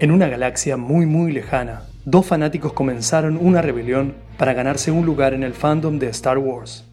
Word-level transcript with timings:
En 0.00 0.12
una 0.12 0.28
galaxia 0.28 0.78
muy 0.78 1.04
muy 1.04 1.30
lejana, 1.30 1.82
dos 2.06 2.24
fanáticos 2.24 2.72
comenzaron 2.72 3.36
una 3.36 3.60
rebelión 3.60 4.14
para 4.38 4.54
ganarse 4.54 4.90
un 4.90 5.04
lugar 5.04 5.34
en 5.34 5.42
el 5.42 5.52
fandom 5.52 5.98
de 5.98 6.08
Star 6.08 6.38
Wars. 6.38 6.86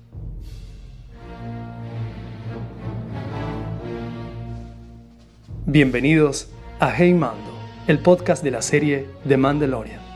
Bienvenidos 5.65 6.51
a 6.81 6.93
Hey 6.93 7.13
Mando, 7.13 7.57
el 7.87 7.99
podcast 7.99 8.43
de 8.43 8.51
la 8.51 8.61
serie 8.61 9.05
The 9.25 9.37
Mandalorian. 9.37 10.06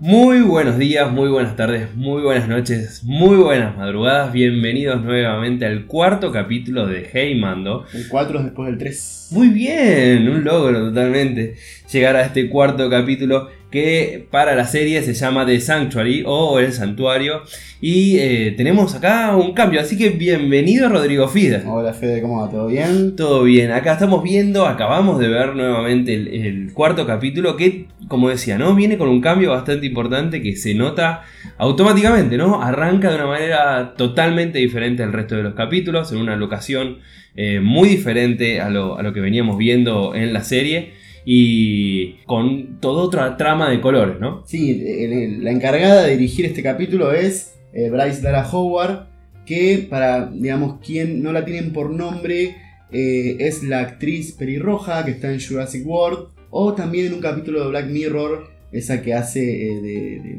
Muy 0.00 0.40
buenos 0.40 0.76
días, 0.76 1.10
muy 1.12 1.28
buenas 1.28 1.54
tardes, 1.54 1.94
muy 1.94 2.20
buenas 2.20 2.48
noches, 2.48 3.04
muy 3.04 3.36
buenas 3.36 3.76
madrugadas. 3.76 4.32
Bienvenidos 4.32 5.00
nuevamente 5.04 5.66
al 5.66 5.86
cuarto 5.86 6.32
capítulo 6.32 6.88
de 6.88 7.08
Hey 7.12 7.38
Mando. 7.38 7.84
El 7.94 8.08
4 8.08 8.38
es 8.40 8.44
después 8.46 8.70
del 8.70 8.78
3. 8.78 9.28
Muy 9.30 9.50
bien, 9.50 10.28
un 10.28 10.42
logro 10.42 10.88
totalmente 10.88 11.54
llegar 11.92 12.16
a 12.16 12.22
este 12.22 12.50
cuarto 12.50 12.90
capítulo 12.90 13.50
que 13.70 14.26
para 14.32 14.56
la 14.56 14.66
serie 14.66 15.00
se 15.02 15.14
llama 15.14 15.46
The 15.46 15.60
Sanctuary 15.60 16.24
o 16.26 16.58
El 16.58 16.72
Santuario. 16.72 17.42
Y 17.80 18.18
eh, 18.18 18.54
tenemos 18.56 18.96
acá 18.96 19.36
un 19.36 19.52
cambio, 19.52 19.80
así 19.80 19.96
que 19.96 20.10
bienvenido 20.10 20.88
Rodrigo 20.88 21.28
Fida. 21.28 21.62
Hola 21.66 21.92
Fede, 21.92 22.20
¿cómo 22.20 22.42
va? 22.42 22.50
¿Todo 22.50 22.66
bien? 22.66 23.14
Todo 23.14 23.44
bien, 23.44 23.70
acá 23.70 23.92
estamos 23.92 24.24
viendo, 24.24 24.66
acabamos 24.66 25.20
de 25.20 25.28
ver 25.28 25.54
nuevamente 25.54 26.14
el, 26.14 26.28
el 26.28 26.72
cuarto 26.72 27.06
capítulo 27.06 27.56
que, 27.56 27.83
como 28.08 28.28
decía, 28.28 28.58
¿no? 28.58 28.74
Viene 28.74 28.98
con 28.98 29.08
un 29.08 29.20
cambio 29.20 29.50
bastante 29.50 29.86
importante 29.86 30.42
que 30.42 30.56
se 30.56 30.74
nota 30.74 31.22
automáticamente, 31.58 32.36
¿no? 32.36 32.62
Arranca 32.62 33.08
de 33.10 33.16
una 33.16 33.26
manera 33.26 33.94
totalmente 33.96 34.58
diferente 34.58 35.02
al 35.02 35.12
resto 35.12 35.36
de 35.36 35.42
los 35.42 35.54
capítulos, 35.54 36.12
en 36.12 36.18
una 36.18 36.36
locación 36.36 36.98
eh, 37.36 37.60
muy 37.60 37.88
diferente 37.88 38.60
a 38.60 38.70
lo, 38.70 38.98
a 38.98 39.02
lo 39.02 39.12
que 39.12 39.20
veníamos 39.20 39.58
viendo 39.58 40.14
en 40.14 40.32
la 40.32 40.44
serie 40.44 40.92
y 41.24 42.16
con 42.26 42.80
toda 42.80 43.02
otra 43.02 43.36
trama 43.36 43.70
de 43.70 43.80
colores, 43.80 44.20
¿no? 44.20 44.44
Sí, 44.46 44.82
la 45.40 45.50
encargada 45.50 46.04
de 46.04 46.16
dirigir 46.16 46.44
este 46.44 46.62
capítulo 46.62 47.12
es 47.12 47.54
eh, 47.72 47.90
Bryce 47.90 48.20
Dara 48.20 48.48
Howard, 48.50 49.06
que 49.46 49.86
para, 49.88 50.26
digamos, 50.26 50.80
quien 50.84 51.22
no 51.22 51.32
la 51.32 51.44
tienen 51.44 51.72
por 51.72 51.90
nombre, 51.90 52.56
eh, 52.92 53.36
es 53.40 53.62
la 53.62 53.80
actriz 53.80 54.32
pelirroja 54.32 55.04
que 55.04 55.12
está 55.12 55.32
en 55.32 55.40
Jurassic 55.40 55.86
World, 55.86 56.28
o 56.56 56.72
también 56.72 57.06
en 57.06 57.14
un 57.14 57.20
capítulo 57.20 57.62
de 57.64 57.68
Black 57.70 57.86
Mirror, 57.90 58.46
esa 58.70 59.02
que 59.02 59.12
hace 59.12 59.40
eh, 59.42 59.74
de, 59.80 59.90
de 60.22 60.38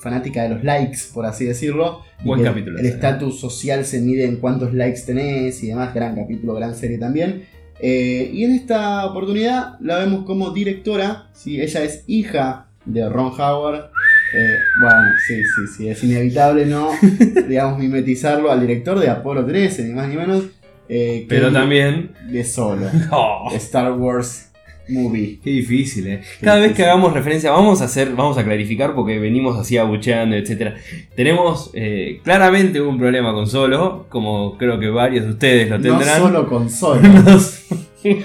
fanática 0.00 0.42
de 0.42 0.48
los 0.50 0.64
likes, 0.64 0.98
por 1.14 1.24
así 1.24 1.44
decirlo. 1.44 2.00
Buen 2.24 2.42
capítulo 2.42 2.78
El 2.78 2.86
ese. 2.86 2.94
estatus 2.96 3.38
social 3.38 3.84
se 3.84 4.00
mide 4.00 4.24
en 4.24 4.36
cuántos 4.38 4.74
likes 4.74 5.02
tenés 5.06 5.62
y 5.62 5.68
demás, 5.68 5.94
gran 5.94 6.16
capítulo, 6.16 6.54
gran 6.54 6.74
serie 6.74 6.98
también. 6.98 7.44
Eh, 7.78 8.28
y 8.32 8.42
en 8.44 8.52
esta 8.54 9.06
oportunidad 9.06 9.78
la 9.80 9.98
vemos 9.98 10.24
como 10.24 10.50
directora, 10.50 11.28
¿sí? 11.32 11.60
ella 11.60 11.84
es 11.84 12.02
hija 12.08 12.66
de 12.84 13.08
Ron 13.08 13.32
Howard. 13.38 13.90
Eh, 14.36 14.56
bueno, 14.80 15.10
sí, 15.26 15.34
sí, 15.44 15.66
sí, 15.76 15.88
es 15.88 16.02
inevitable 16.02 16.66
no, 16.66 16.90
digamos, 17.48 17.78
mimetizarlo 17.78 18.50
al 18.50 18.60
director 18.62 18.98
de 18.98 19.08
Apolo 19.10 19.44
13, 19.46 19.84
ni 19.84 19.92
más 19.92 20.08
ni 20.08 20.16
menos. 20.16 20.42
eh, 20.88 21.24
Pero 21.28 21.52
también... 21.52 22.10
De 22.28 22.42
solo. 22.42 22.86
¡Oh! 23.12 23.48
Star 23.54 23.92
Wars 23.92 24.50
Movie. 24.88 25.40
Qué 25.42 25.50
difícil, 25.50 26.06
¿eh? 26.06 26.20
Cada 26.40 26.60
vez 26.60 26.72
que 26.72 26.82
hagamos 26.84 27.12
referencia, 27.12 27.50
vamos 27.50 27.80
a 27.82 27.86
hacer, 27.86 28.10
vamos 28.14 28.38
a 28.38 28.44
clarificar 28.44 28.94
porque 28.94 29.18
venimos 29.18 29.58
así 29.58 29.76
abucheando, 29.76 30.36
etc. 30.36 30.74
Tenemos 31.14 31.70
eh, 31.74 32.20
claramente 32.22 32.80
un 32.80 32.98
problema 32.98 33.32
con 33.32 33.46
Solo, 33.46 34.06
como 34.08 34.56
creo 34.58 34.78
que 34.78 34.88
varios 34.88 35.24
de 35.24 35.30
ustedes 35.32 35.68
lo 35.70 35.78
No 35.78 35.82
tendrán. 35.82 36.20
solo 36.20 36.46
con 36.48 36.70
Solo, 36.70 37.00
Nos- 37.24 37.64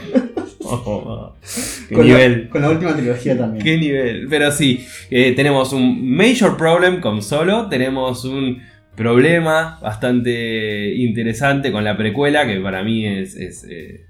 Oh, 0.63 1.33
qué 1.89 1.95
con, 1.95 2.07
la, 2.07 2.13
nivel. 2.13 2.49
con 2.49 2.61
la 2.61 2.69
última 2.69 2.95
trilogía 2.95 3.37
también. 3.37 3.63
Qué 3.63 3.77
nivel. 3.77 4.27
Pero 4.29 4.51
sí, 4.51 4.85
eh, 5.09 5.33
tenemos 5.35 5.73
un 5.73 6.15
major 6.15 6.55
problem 6.55 7.01
con 7.01 7.21
Solo, 7.21 7.67
tenemos 7.67 8.23
un 8.25 8.61
problema 8.95 9.79
bastante 9.81 10.93
interesante 10.95 11.71
con 11.71 11.83
la 11.83 11.97
precuela, 11.97 12.45
que 12.45 12.59
para 12.59 12.83
mí 12.83 13.05
es, 13.05 13.35
es, 13.35 13.65
eh, 13.69 14.05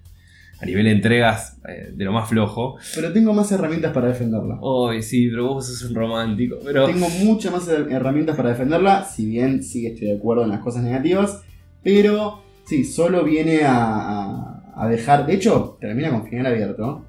a 0.61 0.65
nivel 0.65 0.85
de 0.85 0.91
entregas 0.91 1.57
eh, 1.67 1.91
de 1.93 2.05
lo 2.05 2.11
más 2.11 2.29
flojo. 2.29 2.77
Pero 2.95 3.11
tengo 3.11 3.33
más 3.33 3.51
herramientas 3.51 3.91
para 3.93 4.07
defenderla. 4.09 4.59
Ay, 4.89 5.01
sí, 5.01 5.27
pero 5.29 5.47
vos 5.53 5.65
sos 5.67 5.89
un 5.89 5.95
romántico. 5.95 6.57
Pero 6.63 6.85
Tengo 6.85 7.09
muchas 7.09 7.51
más 7.51 7.67
her- 7.67 7.91
herramientas 7.91 8.35
para 8.35 8.49
defenderla, 8.49 9.03
si 9.05 9.25
bien 9.25 9.63
sí 9.63 9.87
estoy 9.87 10.07
de 10.09 10.17
acuerdo 10.17 10.43
en 10.43 10.49
las 10.49 10.59
cosas 10.59 10.83
negativas, 10.83 11.41
pero 11.83 12.43
sí, 12.65 12.83
solo 12.83 13.23
viene 13.23 13.63
a, 13.63 13.73
a- 13.75 14.73
a 14.75 14.87
dejar, 14.87 15.25
de 15.25 15.33
hecho, 15.33 15.77
termina 15.81 16.09
con 16.11 16.27
final 16.27 16.45
abierto, 16.45 17.05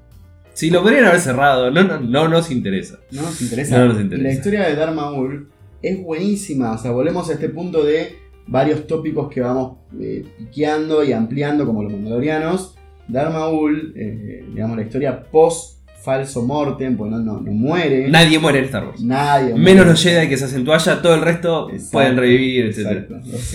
si 0.53 0.69
lo 0.69 0.83
podrían 0.83 1.05
haber 1.05 1.19
cerrado, 1.19 1.71
no, 1.71 1.81
no, 1.83 1.99
no 1.99 2.27
nos 2.27 2.51
interesa. 2.51 2.99
no 3.11 3.23
nos 3.23 3.41
interesa. 3.41 3.77
No 3.79 3.87
nos 3.87 3.99
interesa. 4.01 4.21
Y 4.21 4.23
la 4.27 4.33
historia 4.33 4.67
de 4.67 4.75
Dharma 4.75 5.09
Maul 5.09 5.49
es 5.81 6.01
buenísima, 6.03 6.73
o 6.73 6.77
sea, 6.77 6.91
volvemos 6.91 7.27
a 7.29 7.33
este 7.33 7.49
punto 7.49 7.83
de 7.83 8.15
varios 8.45 8.85
tópicos 8.85 9.29
que 9.33 9.41
vamos 9.41 9.77
eh, 9.99 10.23
piqueando 10.37 11.03
y 11.03 11.11
ampliando 11.11 11.65
como 11.65 11.81
los 11.83 11.91
mandalorianos. 11.93 12.75
Dharma 13.07 13.39
Maul, 13.39 13.93
eh, 13.95 14.43
digamos, 14.53 14.77
la 14.77 14.83
historia 14.83 15.21
post 15.31 15.73
falso 16.03 16.41
mortem, 16.41 16.97
pues 16.97 17.09
no, 17.09 17.19
no, 17.19 17.39
no 17.39 17.51
muere. 17.53 18.09
Nadie 18.09 18.37
muere 18.37 18.59
en 18.59 18.65
Star 18.65 18.85
Wars. 18.87 19.01
Nadie 19.01 19.53
Menos 19.53 19.61
muere. 19.85 19.85
los 19.91 20.03
Jedi 20.03 20.27
que 20.27 20.35
se 20.35 20.45
hacen 20.45 20.65
toalla, 20.65 21.01
todo 21.01 21.15
el 21.15 21.21
resto 21.21 21.69
Exacto, 21.69 21.91
pueden 21.93 22.17
revivir, 22.17 22.65
etc. 22.65 23.05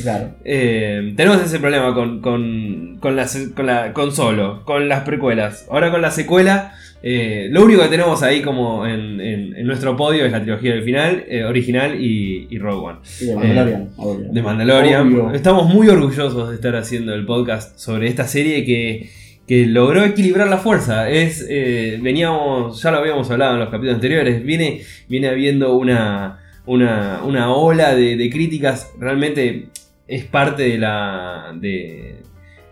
Claro. 0.03 0.31
Eh, 0.47 1.13
tenemos 1.15 1.43
ese 1.43 1.59
problema 1.61 1.93
con, 1.95 2.23
con, 2.23 2.97
con, 3.01 3.17
la, 3.17 3.27
con, 3.55 3.67
la, 3.67 3.93
con 3.93 4.13
Solo, 4.13 4.65
con 4.65 4.89
las 4.89 5.03
precuelas. 5.03 5.67
Ahora 5.71 5.91
con 5.91 6.01
la 6.01 6.11
secuela, 6.11 6.73
eh, 7.03 7.49
lo 7.51 7.65
único 7.65 7.83
que 7.83 7.89
tenemos 7.89 8.23
ahí 8.23 8.41
como 8.41 8.87
en, 8.87 9.21
en- 9.21 9.55
en 9.55 9.67
nuestro 9.67 9.95
podio 9.95 10.25
es 10.25 10.33
la 10.33 10.41
trilogía 10.41 10.73
del 10.73 10.83
final, 10.85 11.25
eh, 11.29 11.45
original 11.45 12.01
y, 12.03 12.47
y 12.49 12.59
Rogue 12.59 12.87
One. 12.93 12.99
Y 13.21 13.27
de 13.27 13.35
Mandalorian, 13.37 13.89
obvio. 13.99 14.29
De 14.33 14.43
Mandalorian. 14.43 15.07
Obvio. 15.07 15.31
Estamos 15.33 15.69
muy 15.69 15.87
orgullosos 15.89 16.49
de 16.49 16.55
estar 16.55 16.75
haciendo 16.77 17.13
el 17.15 17.27
podcast 17.27 17.79
sobre 17.79 18.09
esta 18.09 18.27
serie 18.27 18.65
que, 18.65 19.11
que 19.49 19.67
logró 19.67 20.05
equilibrar 20.05 20.47
la 20.49 20.59
fuerza. 20.59 21.09
Es, 21.09 21.45
eh, 21.49 21.99
veníamos, 22.03 22.81
ya 22.83 22.91
lo 22.91 22.99
habíamos 22.99 23.31
hablado 23.31 23.55
en 23.55 23.61
los 23.61 23.71
capítulos 23.71 23.95
anteriores, 23.95 24.45
viene, 24.45 24.83
viene 25.09 25.29
habiendo 25.29 25.75
una, 25.75 26.39
una, 26.67 27.23
una 27.25 27.51
ola 27.51 27.95
de, 27.95 28.17
de 28.17 28.31
críticas. 28.31 28.93
Realmente 29.01 29.69
es 30.07 30.25
parte 30.27 30.65
de 30.65 30.79
la, 30.79 31.53
de, 31.55 32.17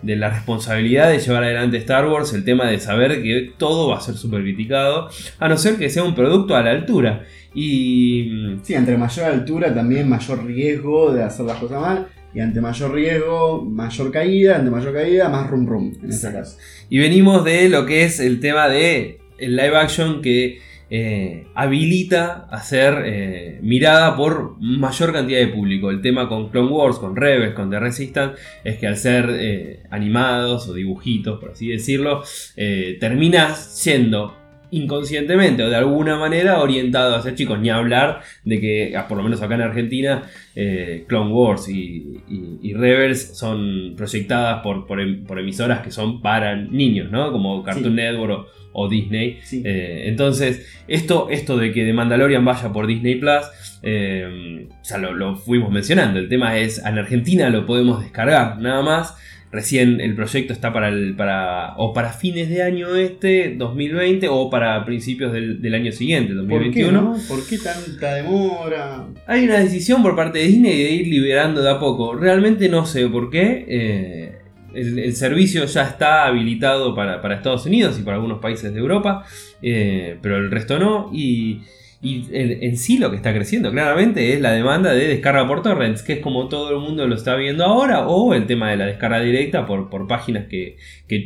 de 0.02 0.16
la 0.16 0.28
responsabilidad 0.28 1.10
de 1.10 1.18
llevar 1.18 1.44
adelante 1.44 1.78
Star 1.78 2.06
Wars, 2.06 2.34
el 2.34 2.44
tema 2.44 2.66
de 2.66 2.78
saber 2.78 3.22
que 3.22 3.52
todo 3.56 3.88
va 3.88 3.96
a 3.96 4.00
ser 4.02 4.14
súper 4.16 4.42
criticado, 4.42 5.08
a 5.38 5.48
no 5.48 5.56
ser 5.56 5.76
que 5.76 5.88
sea 5.88 6.04
un 6.04 6.14
producto 6.14 6.54
a 6.54 6.62
la 6.62 6.72
altura. 6.72 7.24
Y 7.54 8.58
Sí, 8.62 8.74
entre 8.74 8.98
mayor 8.98 9.26
altura 9.26 9.74
también 9.74 10.08
mayor 10.10 10.44
riesgo 10.44 11.12
de 11.14 11.22
hacer 11.22 11.46
las 11.46 11.56
cosas 11.56 11.80
mal. 11.80 12.06
Y 12.36 12.40
ante 12.40 12.60
mayor 12.60 12.92
riesgo, 12.92 13.64
mayor 13.64 14.12
caída. 14.12 14.58
Ante 14.58 14.70
mayor 14.70 14.92
caída, 14.92 15.30
más 15.30 15.48
rum 15.48 15.66
rum. 15.66 15.94
En 16.02 16.10
este 16.10 16.30
caso. 16.30 16.58
Y 16.90 16.98
venimos 16.98 17.42
de 17.46 17.70
lo 17.70 17.86
que 17.86 18.04
es 18.04 18.20
el 18.20 18.40
tema 18.40 18.68
de 18.68 19.20
el 19.38 19.56
live 19.56 19.74
action 19.74 20.20
que 20.20 20.58
eh, 20.90 21.46
habilita 21.54 22.46
a 22.50 22.62
ser 22.62 23.04
eh, 23.06 23.58
mirada 23.62 24.18
por 24.18 24.60
mayor 24.60 25.14
cantidad 25.14 25.38
de 25.38 25.48
público. 25.48 25.90
El 25.90 26.02
tema 26.02 26.28
con 26.28 26.50
Clone 26.50 26.70
Wars, 26.70 26.98
con 26.98 27.16
Rebels, 27.16 27.54
con 27.54 27.70
The 27.70 27.80
Resistance, 27.80 28.38
es 28.64 28.76
que 28.76 28.86
al 28.86 28.98
ser 28.98 29.30
eh, 29.30 29.84
animados 29.88 30.68
o 30.68 30.74
dibujitos, 30.74 31.40
por 31.40 31.52
así 31.52 31.68
decirlo, 31.68 32.22
eh, 32.54 32.98
termina 33.00 33.54
siendo 33.54 34.36
inconscientemente 34.70 35.62
o 35.62 35.70
de 35.70 35.76
alguna 35.76 36.16
manera 36.16 36.60
orientado 36.60 37.16
hacia 37.16 37.34
chicos, 37.34 37.58
ni 37.60 37.70
hablar 37.70 38.20
de 38.44 38.60
que, 38.60 38.96
ah, 38.96 39.06
por 39.08 39.16
lo 39.16 39.22
menos 39.24 39.40
acá 39.42 39.54
en 39.54 39.62
Argentina, 39.62 40.24
eh, 40.54 41.04
Clone 41.06 41.32
Wars 41.32 41.68
y, 41.68 42.20
y, 42.62 42.74
Rebels 42.74 43.36
son 43.36 43.94
proyectadas 43.96 44.62
por, 44.62 44.86
por, 44.86 45.00
em, 45.00 45.24
por, 45.24 45.38
emisoras 45.38 45.80
que 45.80 45.90
son 45.90 46.20
para 46.20 46.56
niños, 46.56 47.10
¿no? 47.10 47.32
Como 47.32 47.62
Cartoon 47.62 47.94
Network 47.94 48.48
o, 48.72 48.88
Disney. 48.88 49.38
Eh, 49.52 50.04
entonces, 50.06 50.82
esto, 50.86 51.28
esto 51.30 51.56
de 51.56 51.72
que 51.72 51.84
The 51.84 51.92
Mandalorian 51.92 52.44
vaya 52.44 52.72
por 52.72 52.86
Disney 52.86 53.14
Plus, 53.14 53.44
eh, 53.82 54.68
ya 54.82 54.98
lo, 54.98 55.14
lo 55.14 55.36
fuimos 55.36 55.70
mencionando, 55.70 56.18
el 56.18 56.28
tema 56.28 56.58
es, 56.58 56.84
en 56.84 56.98
Argentina 56.98 57.48
lo 57.48 57.64
podemos 57.64 58.02
descargar, 58.02 58.58
nada 58.58 58.82
más. 58.82 59.16
Recién 59.56 60.02
el 60.02 60.14
proyecto 60.14 60.52
está 60.52 60.70
para 60.70 60.90
el 60.90 61.14
para 61.16 61.72
o 61.78 61.94
para 61.94 62.12
fines 62.12 62.50
de 62.50 62.62
año 62.62 62.94
este 62.94 63.54
2020 63.56 64.28
o 64.28 64.50
para 64.50 64.84
principios 64.84 65.32
del, 65.32 65.74
año 65.74 65.92
siguiente 65.92 66.34
2021. 66.34 67.16
¿Por 67.26 67.46
qué, 67.46 67.56
tanta 67.56 68.16
demora? 68.16 69.06
Hay 69.26 69.46
una 69.46 69.58
decisión 69.60 70.02
por 70.02 70.14
parte 70.14 70.40
de 70.40 70.48
Disney 70.48 70.76
de 70.82 70.90
ir 70.90 71.06
liberando 71.06 71.62
de 71.62 71.70
a 71.70 71.78
poco. 71.78 72.14
Realmente 72.14 72.68
no 72.68 72.84
sé 72.84 73.08
por 73.08 73.30
qué. 73.30 73.64
Eh, 73.66 74.38
el, 74.74 75.16
servicio 75.16 75.64
ya 75.64 75.84
está 75.84 76.26
habilitado 76.26 76.94
para, 76.94 77.16
Estados 77.34 77.64
Unidos 77.64 77.98
y 77.98 78.02
para 78.02 78.16
algunos 78.16 78.40
países 78.40 78.74
de 78.74 78.78
Europa, 78.78 79.24
eh, 79.62 80.18
pero 80.20 80.36
el 80.36 80.50
resto 80.50 80.78
no. 80.78 81.08
Y 81.14 81.62
y 82.06 82.28
en, 82.30 82.76
sí 82.76 82.98
lo 82.98 83.10
que 83.10 83.16
está 83.16 83.34
creciendo 83.34 83.72
claramente 83.72 84.32
es 84.32 84.40
la 84.40 84.52
demanda 84.52 84.92
de 84.92 85.08
descarga 85.08 85.44
por 85.48 85.60
torrents, 85.62 86.02
que 86.02 86.12
es 86.14 86.20
como 86.20 86.48
todo 86.48 86.70
el 86.70 86.78
mundo 86.78 87.04
lo 87.08 87.16
está 87.16 87.34
viendo 87.34 87.64
ahora, 87.64 88.06
o 88.06 88.32
el 88.32 88.46
tema 88.46 88.70
de 88.70 88.76
la 88.76 88.86
descarga 88.86 89.20
directa 89.20 89.66
por, 89.66 89.90
por 89.90 90.06
páginas 90.06 90.46
que, 90.46 90.76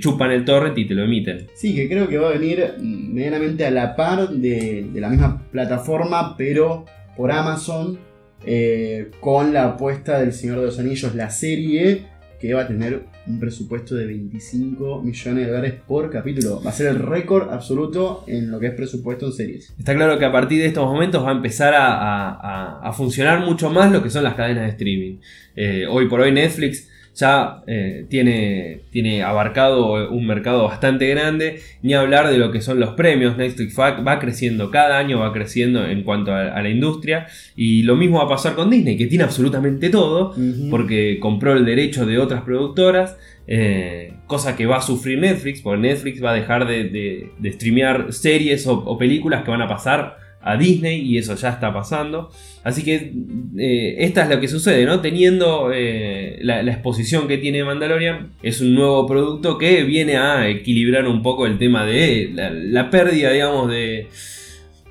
chupan 0.01 0.31
el 0.31 0.47
torrent 0.47 0.79
y 0.79 0.87
te 0.87 0.95
lo 0.95 1.05
emiten. 1.05 1.49
Sí, 1.55 1.75
que 1.75 1.87
creo 1.87 2.09
que 2.09 2.17
va 2.17 2.31
a 2.31 2.33
venir 2.33 2.77
medianamente 2.81 3.67
a 3.67 3.71
la 3.71 3.95
par 3.95 4.31
de, 4.31 4.89
la 4.95 5.11
misma 5.11 5.43
plataforma, 5.53 6.35
pero 6.39 6.87
por 7.15 7.31
Amazon, 7.31 7.99
eh, 8.47 9.11
con 9.21 9.53
la 9.53 9.67
apuesta 9.67 10.19
del 10.19 10.33
Señor 10.33 10.61
de 10.61 10.67
los 10.67 10.79
Anillos, 10.79 11.15
la 11.15 11.29
serie, 11.29 12.07
que 12.41 12.55
va 12.55 12.63
a 12.63 12.69
tener 12.69 13.03
un 13.31 13.41
presupuesto 13.41 13.95
de 13.95 14.07
25 14.07 15.03
millones 15.03 15.47
de 15.47 15.51
dólares 15.51 15.75
por 15.87 16.11
capítulo. 16.11 16.61
Va 16.63 16.71
a 16.71 16.73
ser 16.73 16.89
el 16.89 16.99
récord 16.99 17.53
absoluto 17.53 18.25
en 18.27 18.51
lo 18.51 18.59
que 18.59 18.69
es 18.69 18.75
presupuesto 18.75 19.27
en 19.27 19.33
series. 19.33 19.73
Está 19.79 19.95
claro 19.95 20.19
que 20.19 20.25
a 20.25 20.33
partir 20.33 20.61
de 20.61 20.67
estos 20.67 20.85
momentos 20.85 21.25
va 21.25 21.31
a 21.31 21.35
empezar 21.35 21.75
a, 21.77 22.93
funcionar 22.95 23.41
mucho 23.41 23.71
más 23.71 23.93
lo 23.93 24.03
que 24.03 24.11
son 24.11 24.25
las 24.25 24.35
cadenas 24.35 24.65
de 24.65 24.71
streaming. 24.71 25.19
Eh, 25.55 25.87
hoy 25.89 26.09
por 26.09 26.21
hoy 26.21 26.33
Netflix 26.33 26.89
ya 27.15 27.63
eh, 27.67 28.07
tiene, 28.09 28.81
tiene 28.91 29.23
abarcado 29.23 30.11
un 30.11 30.27
mercado 30.27 30.65
bastante 30.65 31.09
grande, 31.09 31.61
ni 31.83 31.95
hablar 31.95 32.29
de 32.31 32.39
lo 32.39 32.51
que 32.53 32.61
son 32.61 32.81
los 32.81 32.91
premios. 32.91 33.37
Netflix 33.37 33.79
va 33.79 34.19
creciendo 34.19 34.71
cada 34.71 34.99
año, 34.99 35.21
va 35.21 35.33
creciendo 35.33 35.87
en 35.87 36.03
cuanto 36.03 36.33
a, 36.35 36.61
la 36.61 36.69
industria, 36.69 37.27
y 37.57 37.83
lo 37.83 37.97
mismo 37.97 38.19
va 38.19 38.25
a 38.25 38.29
pasar 38.29 38.55
con 38.55 38.71
Disney, 38.71 38.97
que 38.97 39.07
tiene 39.07 39.25
absolutamente 39.25 39.91
todo, 39.91 40.35
porque 40.71 41.19
compró 41.21 41.53
el 41.53 41.65
derecho 41.65 42.07
de 42.07 42.19
otras 42.19 42.43
productoras. 42.43 43.17
Eh, 43.53 44.13
cosa 44.29 44.55
que 44.55 44.67
va 44.67 44.77
a 44.77 44.83
sufrir 44.83 45.19
Netflix, 45.19 45.61
porque 45.61 45.81
Netflix 45.81 46.23
va 46.23 46.31
a 46.31 46.35
dejar 46.35 46.69
de, 46.69 47.31
streamear 47.53 48.13
series 48.13 48.65
o 48.69 48.97
películas 48.97 49.43
que 49.43 49.51
van 49.51 49.63
a 49.63 49.67
pasar 49.67 50.20
a 50.43 50.57
Disney 50.57 51.01
y 51.01 51.19
eso 51.19 51.35
ya 51.35 51.51
está 51.51 51.73
pasando. 51.73 52.31
Así 52.65 52.83
que 52.83 53.13
eh, 53.59 53.97
esta 53.99 54.23
es 54.23 54.29
lo 54.31 54.41
que 54.41 54.49
sucede, 54.49 54.85
¿no? 54.85 55.01
Teniendo 55.01 55.71
eh, 55.73 56.39
la, 56.43 56.61
exposición 56.61 57.29
que 57.29 57.39
tiene 57.39 57.65
Mandalorian, 57.65 58.33
es 58.43 58.61
un 58.61 58.75
nuevo 58.75 59.07
producto 59.07 59.59
que 59.59 59.85
viene 59.85 60.17
a 60.17 60.49
equilibrar 60.49 61.07
un 61.07 61.23
poco 61.23 61.47
el 61.47 61.59
tema 61.59 61.85
de 61.85 62.31
la, 62.35 62.91
pérdida, 62.91 63.33
digamos, 63.33 63.71
de 63.71 64.09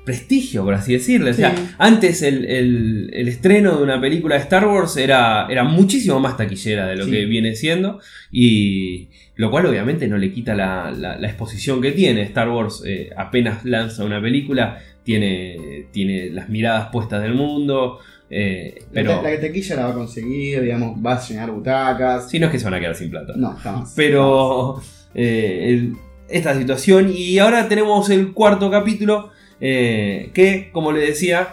prestigio, 0.04 0.64
por 0.64 0.74
así 0.74 0.92
decirlo. 0.92 1.30
O 1.30 1.34
sea, 1.34 1.54
antes 1.78 2.22
el, 2.22 3.10
estreno 3.12 3.76
de 3.76 3.82
una 3.82 4.00
película 4.00 4.36
de 4.36 4.42
Star 4.42 4.66
Wars 4.66 4.96
era, 4.96 5.46
era 5.48 5.64
muchísimo 5.64 6.18
más 6.18 6.36
taquillera 6.36 6.86
de 6.88 6.96
lo 6.96 7.06
que 7.06 7.24
viene 7.26 7.54
siendo. 7.54 8.00
Y 8.32 9.08
lo 9.36 9.50
cual 9.50 9.66
obviamente 9.66 10.06
no 10.08 10.18
le 10.18 10.32
quita 10.32 10.54
la, 10.54 11.18
exposición 11.22 11.80
que 11.80 11.92
tiene. 11.92 12.22
Star 12.22 12.48
Wars 12.48 12.82
eh, 12.86 13.10
apenas 13.16 13.64
lanza 13.64 14.04
una 14.04 14.20
película 14.20 14.78
tiene, 15.02 15.86
tiene 15.90 16.30
las 16.30 16.48
miradas 16.48 16.88
puestas 16.92 17.22
del 17.22 17.34
mundo. 17.34 17.98
Eh, 18.28 18.84
pero... 18.92 19.22
La, 19.22 19.30
la 19.30 19.40
taquilla 19.40 19.76
la 19.76 19.84
va 19.86 19.90
a 19.90 19.94
conseguir, 19.94 20.62
digamos, 20.62 20.96
va 21.04 21.14
a 21.14 21.20
llenar 21.20 21.50
butacas. 21.50 22.30
Si 22.30 22.38
no 22.38 22.46
es 22.46 22.52
que 22.52 22.58
se 22.58 22.64
van 22.64 22.74
a 22.74 22.80
quedar 22.80 22.94
sin 22.94 23.10
plata. 23.10 23.32
No, 23.36 23.54
jamás. 23.56 23.92
Pero 23.96 24.80
eh, 25.14 25.92
esta 26.28 26.56
situación. 26.56 27.12
Y 27.14 27.38
ahora 27.38 27.68
tenemos 27.68 28.08
el 28.10 28.32
cuarto 28.32 28.70
capítulo. 28.70 29.30
Eh, 29.60 30.30
que, 30.32 30.70
como 30.72 30.92
le 30.92 31.00
decía, 31.00 31.48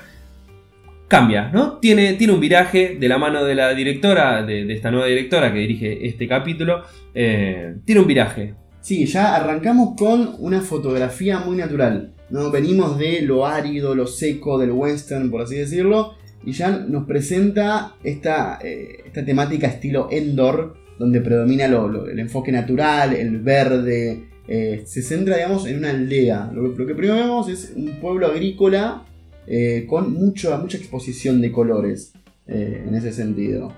cambia, 1.08 1.50
¿no? 1.54 1.78
Tiene, 1.80 2.14
tiene 2.14 2.34
un 2.34 2.40
viraje 2.40 2.98
de 3.00 3.08
la 3.08 3.18
mano 3.18 3.44
de 3.44 3.56
la 3.56 3.74
directora, 3.74 4.44
de, 4.44 4.72
esta 4.74 4.92
nueva 4.92 5.08
directora 5.08 5.52
que 5.54 5.60
dirige 5.60 6.06
este 6.08 6.28
capítulo. 6.28 6.84
tiene 7.14 8.02
un 8.02 8.08
viraje. 8.08 8.56
Sí, 8.82 9.06
ya 9.06 9.36
arrancamos 9.36 9.96
con 9.98 10.36
una 10.40 10.62
fotografía 10.62 11.40
muy 11.40 11.58
natural. 11.58 12.14
¿no? 12.30 12.52
Venimos 12.52 12.98
de 12.98 13.22
lo 13.22 13.46
árido, 13.46 13.96
lo 13.96 14.08
seco 14.08 14.58
del 14.58 14.72
western, 14.72 15.30
por 15.30 15.42
así 15.42 15.56
decirlo, 15.56 16.16
y 16.46 16.52
ya 16.52 16.70
nos 16.70 17.06
presenta 17.06 17.96
esta, 18.04 18.60
eh, 18.64 19.04
esta 19.06 19.26
temática 19.26 19.68
estilo 19.68 20.08
Endor, 20.12 20.76
donde 20.98 21.22
predomina 21.22 21.66
el 21.66 22.20
enfoque 22.20 22.52
natural, 22.52 23.14
el 23.14 23.40
verde. 23.40 24.30
Eh, 24.48 24.84
se 24.86 25.02
centra, 25.02 25.36
digamos, 25.36 25.68
en 25.68 25.80
una 25.80 25.90
aldea. 25.90 26.50
Lo, 26.54 26.74
que 26.74 26.96
primero 26.96 27.16
vemos 27.16 27.50
es 27.50 27.74
un 27.76 28.00
pueblo 28.00 28.28
agrícola 28.28 29.04
eh, 29.48 29.86
con 29.88 30.14
mucho, 30.14 30.58
mucha 30.58 30.78
exposición 30.78 31.42
de 31.42 31.52
colores 31.52 32.14
en 32.48 32.96
ese 32.96 33.12
sentido. 33.12 33.74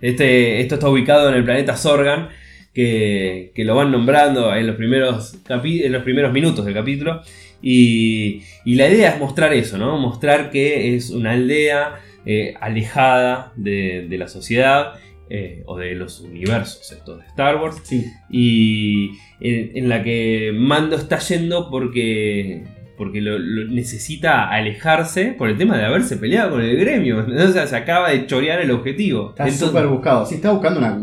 Este, 0.00 0.60
esto 0.60 0.76
está 0.76 0.88
ubicado 0.88 1.28
en 1.28 1.34
el 1.34 1.44
planeta 1.44 1.76
Sorgan, 1.76 2.30
que, 2.72 3.52
que 3.54 3.64
lo 3.64 3.74
van 3.74 3.90
nombrando 3.90 4.54
en 4.54 4.66
los, 4.66 4.76
primeros 4.76 5.38
en 5.48 5.92
los 5.92 6.02
primeros 6.02 6.32
minutos 6.32 6.64
del 6.64 6.74
capítulo. 6.74 7.22
Y, 7.62 8.42
la 8.64 8.88
idea 8.88 9.10
es 9.10 9.18
mostrar 9.18 9.52
eso, 9.52 9.78
¿no? 9.78 9.98
Mostrar 9.98 10.50
que 10.50 10.94
es 10.94 11.10
una 11.10 11.32
aldea 11.32 12.00
eh, 12.24 12.54
alejada 12.60 13.52
de, 13.56 14.06
la 14.10 14.28
sociedad 14.28 14.94
eh, 15.30 15.62
o 15.66 15.76
de 15.76 15.94
los 15.94 16.20
universos 16.20 16.92
estos 16.92 17.18
de 17.20 17.26
Star 17.26 17.56
Wars. 17.56 17.82
Y 18.30 19.10
en, 19.40 19.88
la 19.88 20.02
que 20.02 20.52
Mando 20.54 20.96
está 20.96 21.18
yendo 21.18 21.70
porque, 21.70 22.64
porque 22.96 23.20
lo, 23.20 23.38
necesita 23.38 24.48
alejarse 24.48 25.34
por 25.36 25.48
el 25.48 25.56
tema 25.56 25.76
de 25.76 25.84
haberse 25.84 26.16
peleado 26.16 26.52
con 26.52 26.62
el 26.62 26.76
gremio. 26.76 27.26
O 27.46 27.52
sea, 27.52 27.66
se 27.66 27.76
acaba 27.76 28.10
de 28.10 28.26
chorear 28.26 28.60
el 28.60 28.70
objetivo. 28.70 29.30
Está 29.30 29.50
súper 29.50 29.86
buscado. 29.86 30.26
Sí, 30.26 30.36
está 30.36 30.50
buscando 30.50 30.80
una 30.80 30.98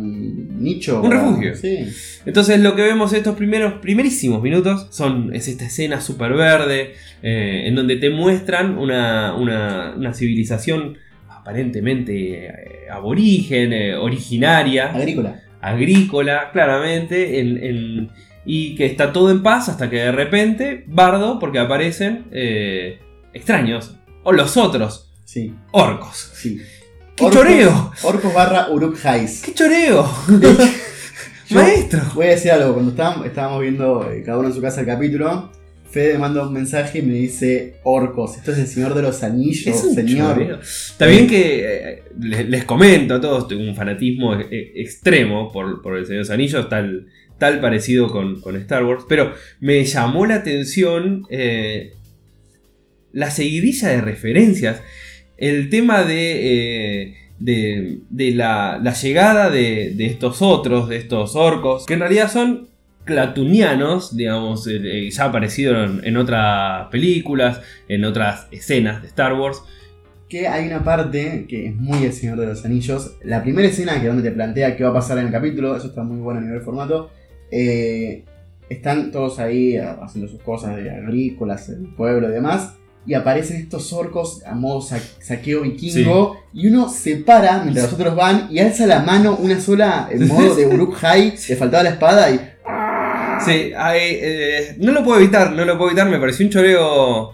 nicho. 0.63 1.01
Un 1.01 1.11
refugio. 1.11 1.53
Entonces 2.25 2.59
lo 2.59 2.75
que 2.75 2.81
vemos 2.81 3.13
estos 3.13 3.35
primeros, 3.35 3.73
primerísimos 3.73 4.41
minutos 4.41 4.87
son, 4.89 5.35
es 5.35 5.47
esta 5.47 5.65
escena 5.65 6.01
súper 6.01 6.33
verde, 6.33 6.93
eh, 7.21 7.63
en 7.65 7.75
donde 7.75 7.97
te 7.97 8.09
muestran 8.09 8.77
una, 8.77 9.35
una, 9.35 10.13
civilización 10.13 10.97
aparentemente 11.29 12.45
eh, 12.45 12.51
aborigen, 12.89 13.73
eh, 13.73 13.95
originaria. 13.95 14.91
Agrícola. 14.91 15.41
Agrícola, 15.61 16.49
claramente, 16.51 17.39
en, 17.39 18.09
y 18.45 18.75
que 18.75 18.85
está 18.85 19.13
todo 19.13 19.31
en 19.31 19.43
paz 19.43 19.69
hasta 19.69 19.89
que 19.89 19.97
de 19.97 20.11
repente, 20.11 20.83
bardo, 20.87 21.39
porque 21.39 21.59
aparecen 21.59 22.25
extraños, 23.33 23.95
o 24.23 24.31
los 24.31 24.57
otros, 24.57 25.11
sí. 25.25 25.53
orcos. 25.71 26.31
Sí. 26.33 26.61
¡Qué 27.15 27.29
choreo! 27.29 27.91
Orcos 28.03 28.33
barra 28.33 28.69
Uruk 28.71 28.97
¡Qué 28.99 29.53
choreo! 29.53 30.09
Maestro. 31.51 32.01
Voy 32.15 32.25
a 32.25 32.29
decir 32.29 32.51
algo, 32.51 32.73
cuando 32.73 32.91
estábamos, 33.25 33.61
viendo 33.61 34.09
eh, 34.11 34.23
cada 34.23 34.39
uno 34.39 34.47
en 34.47 34.53
su 34.55 34.61
casa 34.61 34.81
el 34.81 34.87
capítulo, 34.87 35.51
Fede 35.87 36.13
me 36.13 36.19
manda 36.19 36.47
un 36.47 36.53
mensaje 36.53 36.99
y 36.99 37.01
me 37.03 37.13
dice 37.13 37.75
orcos. 37.83 38.37
Esto 38.37 38.51
es 38.51 38.57
el 38.57 38.67
Señor 38.67 38.95
de 38.95 39.03
los 39.03 39.21
Anillos, 39.21 39.79
señor. 39.93 40.59
Está 40.63 41.05
bien 41.05 41.27
que 41.27 41.65
eh, 41.65 42.03
les, 42.19 42.63
comento 42.63 43.13
a 43.13 43.21
todos, 43.21 43.47
tengo 43.47 43.61
un 43.61 43.75
fanatismo 43.75 44.33
eh, 44.33 44.71
extremo 44.75 45.51
por, 45.51 45.95
el 45.95 46.05
Señor 46.07 46.07
de 46.07 46.17
los 46.17 46.29
Anillos, 46.31 46.67
tal, 46.67 47.05
tal 47.43 47.59
parecido 47.59 48.07
con, 48.07 48.41
Star 48.57 48.85
Wars, 48.85 49.05
pero 49.09 49.33
me 49.59 49.83
llamó 49.83 50.25
la 50.25 50.35
atención 50.35 51.25
la 53.11 53.31
seguidilla 53.31 53.89
de 53.89 54.01
referencias 54.01 54.81
el 55.37 55.69
tema 55.69 56.03
de, 56.03 57.15
eh, 57.41 57.99
la, 58.33 58.93
llegada 59.01 59.49
de, 59.49 60.05
estos 60.05 60.41
otros, 60.41 60.89
de 60.89 60.97
estos 60.97 61.35
orcos, 61.35 61.85
que 61.85 61.95
en 61.95 61.99
realidad 61.99 62.31
son 62.31 62.69
clatunianos, 63.03 64.15
digamos, 64.15 64.65
eh, 64.67 64.79
eh, 64.81 65.09
ya 65.09 65.25
aparecieron 65.25 66.01
en 66.05 66.15
otras 66.17 66.87
películas, 66.89 67.61
en 67.89 68.05
otras 68.05 68.47
escenas 68.51 69.01
de 69.01 69.09
Star 69.09 69.33
Wars. 69.33 69.61
Que 70.29 70.47
hay 70.47 70.67
una 70.67 70.83
parte 70.83 71.45
que 71.47 71.67
es 71.67 71.75
muy 71.75 72.05
El 72.05 72.13
Señor 72.13 72.39
de 72.39 72.47
los 72.47 72.63
Anillos. 72.63 73.17
La 73.23 73.43
primera 73.43 73.67
escena 73.67 74.01
que 74.01 74.07
donde 74.07 74.23
te 74.23 74.31
plantea 74.31 74.77
qué 74.77 74.83
va 74.83 74.91
a 74.91 74.93
pasar 74.93 75.17
en 75.17 75.25
el 75.25 75.31
capítulo, 75.31 75.75
eso 75.75 75.87
está 75.87 76.03
muy 76.03 76.19
bueno 76.21 76.39
a 76.39 76.43
nivel 76.43 76.61
formato. 76.61 77.11
Es 77.53 78.23
están 78.69 79.11
todos 79.11 79.39
ahí 79.39 79.77
ah, 79.77 79.99
haciendo 80.01 80.29
sus 80.31 80.41
cosas 80.41 80.75
de 80.77 80.89
agrícolas, 80.89 81.69
el 81.69 81.93
pueblo 81.95 82.29
y 82.29 82.31
demás. 82.31 82.73
Y 83.05 83.13
aparecen 83.15 83.57
estos 83.57 83.91
orcos 83.91 84.41
a 84.45 84.55
modo 84.55 84.81
sa- 84.81 84.97
saqueo 85.19 85.61
vikingo. 85.61 86.37
Y 86.53 86.67
uno 86.67 86.87
se 86.89 87.17
para 87.17 87.61
mientras 87.61 87.85
los 87.91 87.93
otros 87.99 88.15
van 88.15 88.47
y 88.49 88.59
alza 88.59 88.87
la 88.87 89.01
mano 89.01 89.35
una 89.35 89.59
sola 89.59 90.07
en 90.09 90.27
modo 90.27 90.55
de 90.55 90.65
Uruk 90.65 91.03
Hai. 91.03 91.33
Le 91.49 91.55
faltaba 91.57 91.83
la 91.83 91.89
espada 91.91 92.31
y. 92.31 92.39
Sí, 93.45 93.71
hay, 93.75 93.99
eh, 94.21 94.75
no 94.79 94.93
lo 94.93 95.03
puedo 95.03 95.19
evitar, 95.19 95.51
no 95.51 95.65
lo 95.65 95.77
puedo 95.77 95.89
evitar, 95.91 96.09
me 96.09 96.17
pareció 96.17 96.45
un 96.45 96.51
choreo 96.51 97.31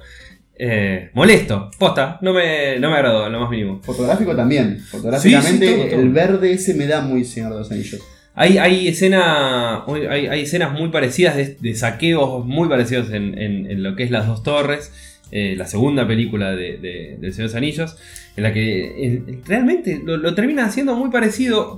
eh, 0.57 1.11
molesto. 1.13 1.69
Posta, 1.77 2.17
no 2.21 2.33
me, 2.33 2.79
no 2.79 2.89
me 2.89 2.95
agradó 2.95 3.29
lo 3.29 3.39
más 3.39 3.49
mínimo. 3.51 3.79
Fotográfico 3.83 4.35
también. 4.35 4.79
Fotográficamente, 4.79 5.67
Sí, 5.67 5.71
sí, 5.73 5.77
todo, 5.81 5.89
todo. 5.91 5.99
el 5.99 6.09
verde 6.09 6.51
ese 6.53 6.73
me 6.73 6.87
da 6.87 7.01
muy 7.01 7.23
Señor 7.23 7.51
de 7.53 7.59
los 7.59 7.71
Anillos. 7.71 8.01
Hay, 8.41 8.57
hay, 8.57 8.87
escena, 8.87 9.83
hay, 10.09 10.39
escenas 10.41 10.71
muy 10.71 10.87
parecidas 10.89 11.35
de, 11.35 11.57
de 11.59 11.75
saqueos 11.75 12.45
muy 12.45 12.69
parecidos 12.69 13.11
en, 13.11 13.83
lo 13.83 13.97
que 13.97 14.03
es 14.03 14.11
Las 14.11 14.27
Dos 14.27 14.43
Torres, 14.43 14.93
eh, 15.31 15.55
la 15.57 15.67
segunda 15.67 16.07
película 16.07 16.51
de, 16.51 16.77
de- 16.77 17.17
del 17.19 17.33
Señor 17.33 17.49
de 17.49 17.53
los 17.53 17.55
Anillos, 17.55 17.97
en 18.37 18.43
la 18.43 18.53
que 18.53 19.05
eh, 19.05 19.23
realmente 19.45 19.99
lo, 20.03 20.15
lo 20.15 20.33
termina 20.35 20.65
haciendo 20.65 20.95
muy 20.95 21.09
parecido. 21.11 21.75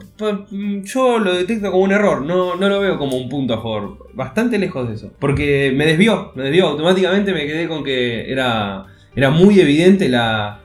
Mm, 0.52 0.84
Yo 0.84 1.18
lo 1.18 1.34
detecto 1.34 1.72
como 1.72 1.84
un 1.84 1.92
error, 1.94 2.22
no, 2.22 2.56
no 2.56 2.70
lo 2.70 2.80
veo 2.80 3.00
como 3.00 3.18
un 3.18 3.28
punto 3.28 3.56
a 3.56 3.58
favor, 3.58 4.08
bastante 4.14 4.60
lejos 4.60 4.88
de 4.88 4.94
eso. 4.96 5.12
Porque 5.18 5.74
me 5.76 5.88
desvió, 5.88 6.32
me 6.36 6.44
desvió, 6.44 6.68
automáticamente 6.68 7.34
me 7.34 7.48
quedé 7.48 7.68
con 7.68 7.84
que 7.84 8.32
era, 8.32 8.86
era 9.16 9.32
muy 9.32 9.60
evidente 9.60 10.08
la... 10.10 10.60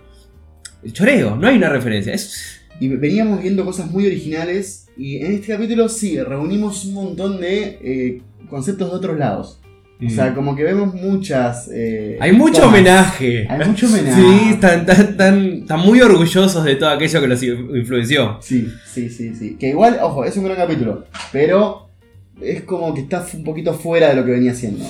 El 0.84 0.92
choreo, 0.92 1.34
no 1.36 1.48
hay 1.48 1.56
una 1.56 1.70
referencia. 1.70 2.14
Y 2.80 2.88
veníamos 2.88 3.42
viendo 3.42 3.64
cosas 3.64 3.90
muy 3.90 4.06
originales. 4.06 4.88
Y 4.96 5.16
en 5.18 5.32
este 5.32 5.48
capítulo 5.52 5.88
sí, 5.88 6.18
reunimos 6.20 6.84
un 6.86 6.94
montón 6.94 7.40
de 7.40 7.78
eh, 7.82 8.22
conceptos 8.50 8.90
de 8.90 8.96
otros 8.96 9.18
lados. 9.18 9.60
O 10.04 10.10
sea, 10.10 10.34
como 10.34 10.54
que 10.54 10.62
vemos 10.62 10.92
muchas. 10.94 11.70
eh, 11.72 12.16
Mm. 12.18 12.22
Hay 12.22 12.32
mucho 12.32 12.60
tomas. 12.60 12.68
homenaje. 12.74 13.46
Hay 13.48 13.66
mucho 13.66 13.86
homenaje. 13.86 14.20
Sí, 14.20 14.50
están, 14.50 14.80
están, 14.80 15.00
están- 15.00 15.52
están 15.62 15.80
muy 15.80 16.02
orgullosos 16.02 16.64
de 16.64 16.74
todo 16.76 16.90
aquello 16.90 17.20
que 17.22 17.28
los 17.28 17.42
influenció. 17.42 18.36
Sí, 18.42 18.68
sí, 18.92 19.08
sí, 19.08 19.34
sí. 19.34 19.56
Que 19.58 19.70
igual, 19.70 19.98
ojo, 20.02 20.26
es 20.26 20.36
un 20.36 20.44
gran 20.44 20.58
capítulo. 20.58 21.06
Pero 21.32 21.88
es 22.42 22.60
como 22.64 22.92
que 22.92 23.00
está 23.00 23.24
un 23.32 23.42
poquito 23.44 23.72
fuera 23.72 24.10
de 24.10 24.16
lo 24.16 24.24
que 24.26 24.32
venía 24.32 24.52
haciendo. 24.52 24.84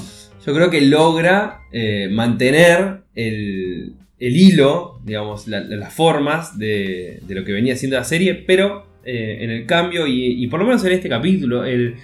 Yo 0.44 0.52
creo 0.54 0.70
que 0.70 0.80
logra 0.80 1.60
eh, 1.72 2.08
mantener 2.10 3.02
el, 3.14 3.94
el 4.18 4.36
hilo, 4.36 5.00
digamos, 5.04 5.46
la- 5.48 5.60
la- 5.60 5.76
las 5.76 5.92
formas 5.92 6.58
de, 6.58 7.20
de 7.26 7.34
lo 7.34 7.44
que 7.44 7.52
venía 7.52 7.76
siendo 7.76 7.96
la 7.96 8.04
serie, 8.04 8.34
pero 8.34 8.86
eh, 9.04 9.38
en 9.42 9.50
el 9.50 9.66
cambio, 9.66 10.06
y, 10.06 10.42
y 10.42 10.46
por 10.48 10.58
lo 10.60 10.66
menos 10.66 10.84
en 10.84 10.92
este 10.92 11.08
capítulo, 11.08 11.64
el, 11.64 11.96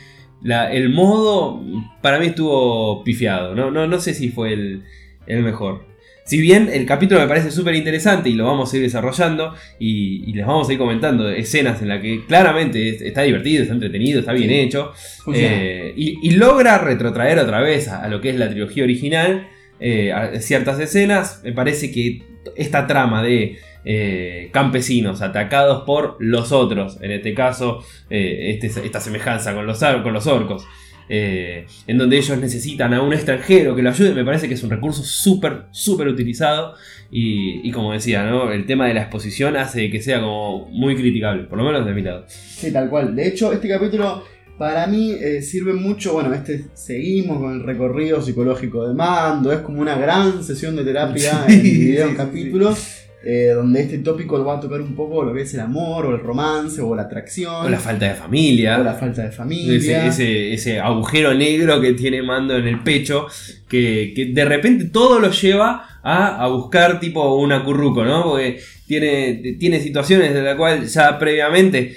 la- 0.42 0.72
el 0.72 0.88
modo 0.90 1.62
para 2.02 2.18
mí 2.18 2.26
estuvo 2.26 3.02
pifiado. 3.04 3.54
No, 3.54 3.70
no, 3.70 3.86
no 3.86 4.00
sé 4.00 4.14
si 4.14 4.28
fue 4.28 4.52
el, 4.52 4.82
el 5.26 5.42
mejor. 5.42 5.90
Si 6.24 6.40
bien 6.40 6.70
el 6.72 6.86
capítulo 6.86 7.20
me 7.20 7.26
parece 7.26 7.50
súper 7.50 7.74
interesante 7.74 8.28
y 8.30 8.34
lo 8.34 8.44
vamos 8.44 8.72
a 8.72 8.76
ir 8.76 8.82
desarrollando 8.84 9.54
y, 9.80 10.22
y 10.30 10.34
les 10.34 10.46
vamos 10.46 10.68
a 10.68 10.72
ir 10.72 10.78
comentando 10.78 11.28
escenas 11.28 11.82
en 11.82 11.88
las 11.88 12.00
que 12.00 12.24
claramente 12.26 12.90
es- 12.90 13.02
está 13.02 13.22
divertido, 13.22 13.62
está 13.62 13.74
entretenido, 13.74 14.20
está 14.20 14.32
bien 14.32 14.50
hecho. 14.50 14.92
Eh, 15.34 15.92
y, 15.96 16.18
y 16.22 16.30
logra 16.36 16.78
retrotraer 16.78 17.40
otra 17.40 17.60
vez 17.60 17.88
a, 17.88 18.04
a 18.04 18.08
lo 18.08 18.20
que 18.20 18.30
es 18.30 18.36
la 18.36 18.48
trilogía 18.48 18.84
original, 18.84 19.48
eh, 19.82 20.12
ciertas 20.40 20.78
escenas. 20.80 21.40
Me 21.44 21.52
parece 21.52 21.90
que 21.92 22.22
esta 22.56 22.86
trama 22.86 23.22
de 23.22 23.58
eh, 23.84 24.48
campesinos 24.52 25.22
atacados 25.22 25.82
por 25.84 26.16
los 26.20 26.52
otros, 26.52 26.98
en 27.02 27.10
este 27.10 27.34
caso, 27.34 27.84
eh, 28.10 28.50
este- 28.56 28.86
esta 28.86 29.00
semejanza 29.00 29.54
con 29.54 29.66
los, 29.66 29.80
con 30.04 30.12
los 30.12 30.26
orcos, 30.28 30.64
en 31.08 31.98
donde 31.98 32.16
ellos 32.16 32.38
necesitan 32.38 32.94
a 32.94 33.02
un 33.02 33.12
extranjero 33.12 33.74
que 33.76 33.82
lo 33.82 33.90
ayude, 33.90 34.14
me 34.14 34.24
parece 34.24 34.48
que 34.48 34.54
es 34.54 34.62
un 34.62 34.70
recurso 34.70 35.02
súper, 35.02 35.64
súper 35.72 36.08
utilizado. 36.08 36.74
Y, 37.10 37.68
y 37.68 37.70
como 37.72 37.92
decía, 37.92 38.22
¿no? 38.24 38.50
el 38.52 38.64
tema 38.64 38.86
de 38.86 38.94
la 38.94 39.02
exposición 39.02 39.56
hace 39.58 39.90
que 39.90 40.00
sea 40.00 40.20
como 40.20 40.68
muy 40.70 40.96
criticable, 40.96 41.42
por 41.44 41.58
lo 41.58 41.64
menos 41.64 41.84
de 41.84 41.92
mi 41.92 42.00
lado. 42.00 42.24
Sí, 42.28 42.72
tal 42.72 42.88
cual. 42.88 43.14
De 43.14 43.28
hecho, 43.28 43.52
este 43.52 43.68
capítulo 43.68 44.24
para 44.62 44.86
mí 44.86 45.10
eh, 45.20 45.42
sirve 45.42 45.72
mucho. 45.72 46.12
Bueno, 46.12 46.32
este 46.32 46.66
seguimos 46.74 47.38
con 47.40 47.52
el 47.52 47.64
recorrido 47.64 48.22
psicológico 48.22 48.86
de 48.86 48.94
Mando. 48.94 49.50
Es 49.52 49.58
como 49.58 49.80
una 49.80 49.96
gran 49.96 50.44
sesión 50.44 50.76
de 50.76 50.84
terapia 50.84 51.44
Sí, 51.48 51.52
en 51.54 51.62
video, 51.64 52.04
en 52.04 52.10
sí, 52.12 52.16
capítulos. 52.16 52.78
eh, 53.24 53.50
donde 53.56 53.80
este 53.82 53.98
tópico 53.98 54.44
va 54.44 54.58
a 54.58 54.60
tocar 54.60 54.80
un 54.80 54.94
poco 54.94 55.24
lo 55.24 55.34
que 55.34 55.42
es 55.42 55.54
el 55.54 55.60
amor, 55.60 56.06
o 56.06 56.14
el 56.14 56.20
romance, 56.20 56.80
o 56.80 56.94
la 56.94 57.02
atracción, 57.02 57.66
O 57.66 57.68
la 57.68 57.80
falta 57.80 58.06
de 58.08 58.14
familia. 58.14 58.78
o 58.80 58.84
la 58.84 58.94
falta 58.94 59.22
de 59.24 59.32
familia. 59.32 59.76
Ese, 59.76 60.06
ese- 60.06 60.52
ese 60.54 60.78
agujero 60.80 61.34
negro 61.34 61.80
que 61.80 61.94
tiene 61.94 62.22
Mando 62.22 62.56
en 62.56 62.68
el 62.68 62.84
pecho, 62.84 63.26
que, 63.68 64.12
que 64.14 64.26
de 64.26 64.44
repente 64.44 64.84
todo 64.92 65.18
lo 65.18 65.30
lleva 65.32 65.98
a, 66.04 66.40
a 66.44 66.46
buscar 66.48 67.00
tipo 67.00 67.34
un 67.36 67.50
acurruco, 67.50 68.04
¿no? 68.04 68.22
Porque 68.22 68.60
tiene, 68.86 69.56
tiene 69.58 69.80
situaciones 69.80 70.34
de 70.34 70.42
la 70.42 70.56
cual 70.56 70.86
ya 70.86 71.18
previamente 71.18 71.96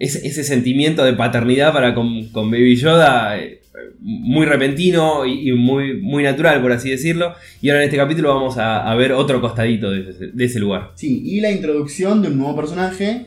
ese, 0.00 0.26
ese 0.26 0.42
sentimiento 0.42 1.04
de 1.04 1.12
paternidad 1.12 1.72
para 1.72 1.94
con, 1.94 2.28
con 2.30 2.50
Baby 2.50 2.74
Yoda, 2.74 3.38
eh, 3.38 3.60
muy 4.00 4.46
repentino 4.46 5.26
y, 5.26 5.50
y 5.50 5.52
muy, 5.52 6.00
muy 6.00 6.24
natural, 6.24 6.60
por 6.60 6.72
así 6.72 6.90
decirlo. 6.90 7.34
Y 7.60 7.68
ahora 7.68 7.82
en 7.82 7.84
este 7.84 7.98
capítulo 7.98 8.34
vamos 8.34 8.56
a, 8.58 8.90
a 8.90 8.94
ver 8.96 9.12
otro 9.12 9.40
costadito 9.40 9.90
de 9.90 10.10
ese, 10.10 10.26
de 10.28 10.44
ese 10.44 10.58
lugar. 10.58 10.92
Sí, 10.94 11.22
y 11.24 11.40
la 11.40 11.52
introducción 11.52 12.22
de 12.22 12.28
un 12.28 12.38
nuevo 12.38 12.56
personaje 12.56 13.26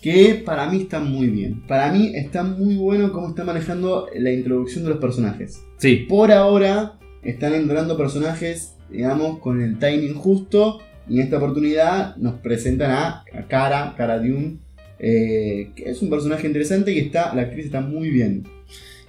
que 0.00 0.42
para 0.44 0.68
mí 0.70 0.82
está 0.82 1.00
muy 1.00 1.28
bien. 1.28 1.66
Para 1.66 1.92
mí 1.92 2.12
está 2.14 2.42
muy 2.42 2.76
bueno 2.76 3.12
cómo 3.12 3.28
está 3.28 3.44
manejando 3.44 4.08
la 4.16 4.32
introducción 4.32 4.84
de 4.84 4.90
los 4.90 4.98
personajes. 4.98 5.62
Sí, 5.78 6.06
Por 6.08 6.32
ahora 6.32 6.94
están 7.22 7.54
entrando 7.54 7.96
personajes, 7.96 8.76
digamos, 8.90 9.38
con 9.40 9.60
el 9.60 9.78
timing 9.78 10.14
justo. 10.14 10.80
Y 11.08 11.16
en 11.18 11.24
esta 11.24 11.38
oportunidad 11.38 12.16
nos 12.16 12.34
presentan 12.34 12.92
a, 12.92 13.24
a 13.32 13.42
Cara, 13.48 13.94
Cara 13.96 14.18
Dune, 14.18 14.58
eh, 15.02 15.70
es 15.76 16.00
un 16.00 16.08
personaje 16.08 16.46
interesante 16.46 16.92
y 16.92 17.00
está, 17.00 17.34
la 17.34 17.42
actriz 17.42 17.66
está 17.66 17.80
muy 17.80 18.08
bien. 18.08 18.44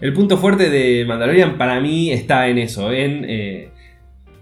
El 0.01 0.11
punto 0.11 0.37
fuerte 0.37 0.69
de 0.69 1.05
Mandalorian 1.05 1.57
para 1.57 1.79
mí 1.79 2.11
está 2.11 2.49
en 2.49 2.57
eso, 2.57 2.91
en 2.91 3.25
eh, 3.29 3.69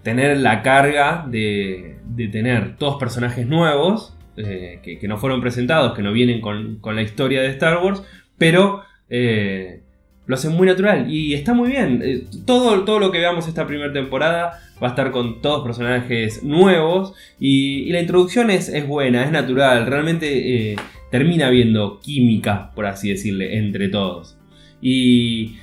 tener 0.02 0.38
la 0.38 0.64
carga 0.64 1.28
de, 1.30 1.98
de 2.06 2.28
tener 2.30 2.78
todos 2.78 2.96
personajes 2.96 3.46
nuevos 3.46 4.18
eh, 4.38 4.80
que, 4.82 5.08
no 5.08 5.18
fueron 5.18 5.42
presentados, 5.42 5.94
que 5.94 6.02
no 6.02 6.14
vienen 6.14 6.40
con, 6.40 6.78
con 6.78 6.96
la 6.96 7.02
historia 7.02 7.42
de 7.42 7.50
Star 7.50 7.84
Wars, 7.84 8.02
pero 8.38 8.82
eh, 9.10 9.82
lo 10.26 10.36
hacen 10.36 10.54
muy 10.54 10.66
natural 10.66 11.12
y 11.12 11.34
está 11.34 11.54
muy 11.54 11.70
bien. 11.70 12.28
Todo, 12.46 12.84
todo 12.86 13.00
lo 13.00 13.12
que 13.12 13.20
veamos 13.20 13.48
esta 13.48 13.68
primera 13.68 13.92
temporada 13.92 14.62
va 14.82 14.88
a 14.88 14.90
estar 14.92 15.12
con 15.12 15.42
todos 15.42 15.64
personajes 15.64 16.44
nuevos 16.44 17.14
y, 17.40 17.84
y 17.84 17.92
la 17.92 18.00
introducción 18.00 18.50
es, 18.50 18.70
es 18.70 18.88
buena, 18.88 19.26
es 19.26 19.32
natural, 19.32 19.86
realmente 19.86 20.76
termina 21.12 21.48
habiendo 21.48 22.00
química, 22.00 22.72
por 22.74 22.86
así 22.88 23.10
decirle, 23.10 23.58
entre 23.58 23.90
todos. 23.90 24.38
Y 24.82 25.58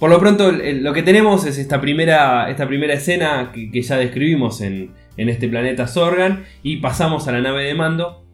por 0.00 0.10
lo 0.10 0.18
pronto 0.18 0.50
lo 0.50 0.92
que 0.92 1.02
tenemos 1.02 1.46
es 1.46 1.58
esta 1.58 1.80
primera, 1.80 2.50
esta 2.50 2.66
primera 2.66 2.94
escena 2.94 3.52
que, 3.52 3.82
ya 3.82 3.96
describimos 3.96 4.60
en, 4.60 4.90
en 5.16 5.28
este 5.28 5.48
planeta 5.48 5.86
Sorgan 5.86 6.44
y 6.62 6.78
pasamos 6.78 7.28
a 7.28 7.32
la 7.32 7.40
nave 7.40 7.64
de 7.64 7.74
mando 7.74 8.24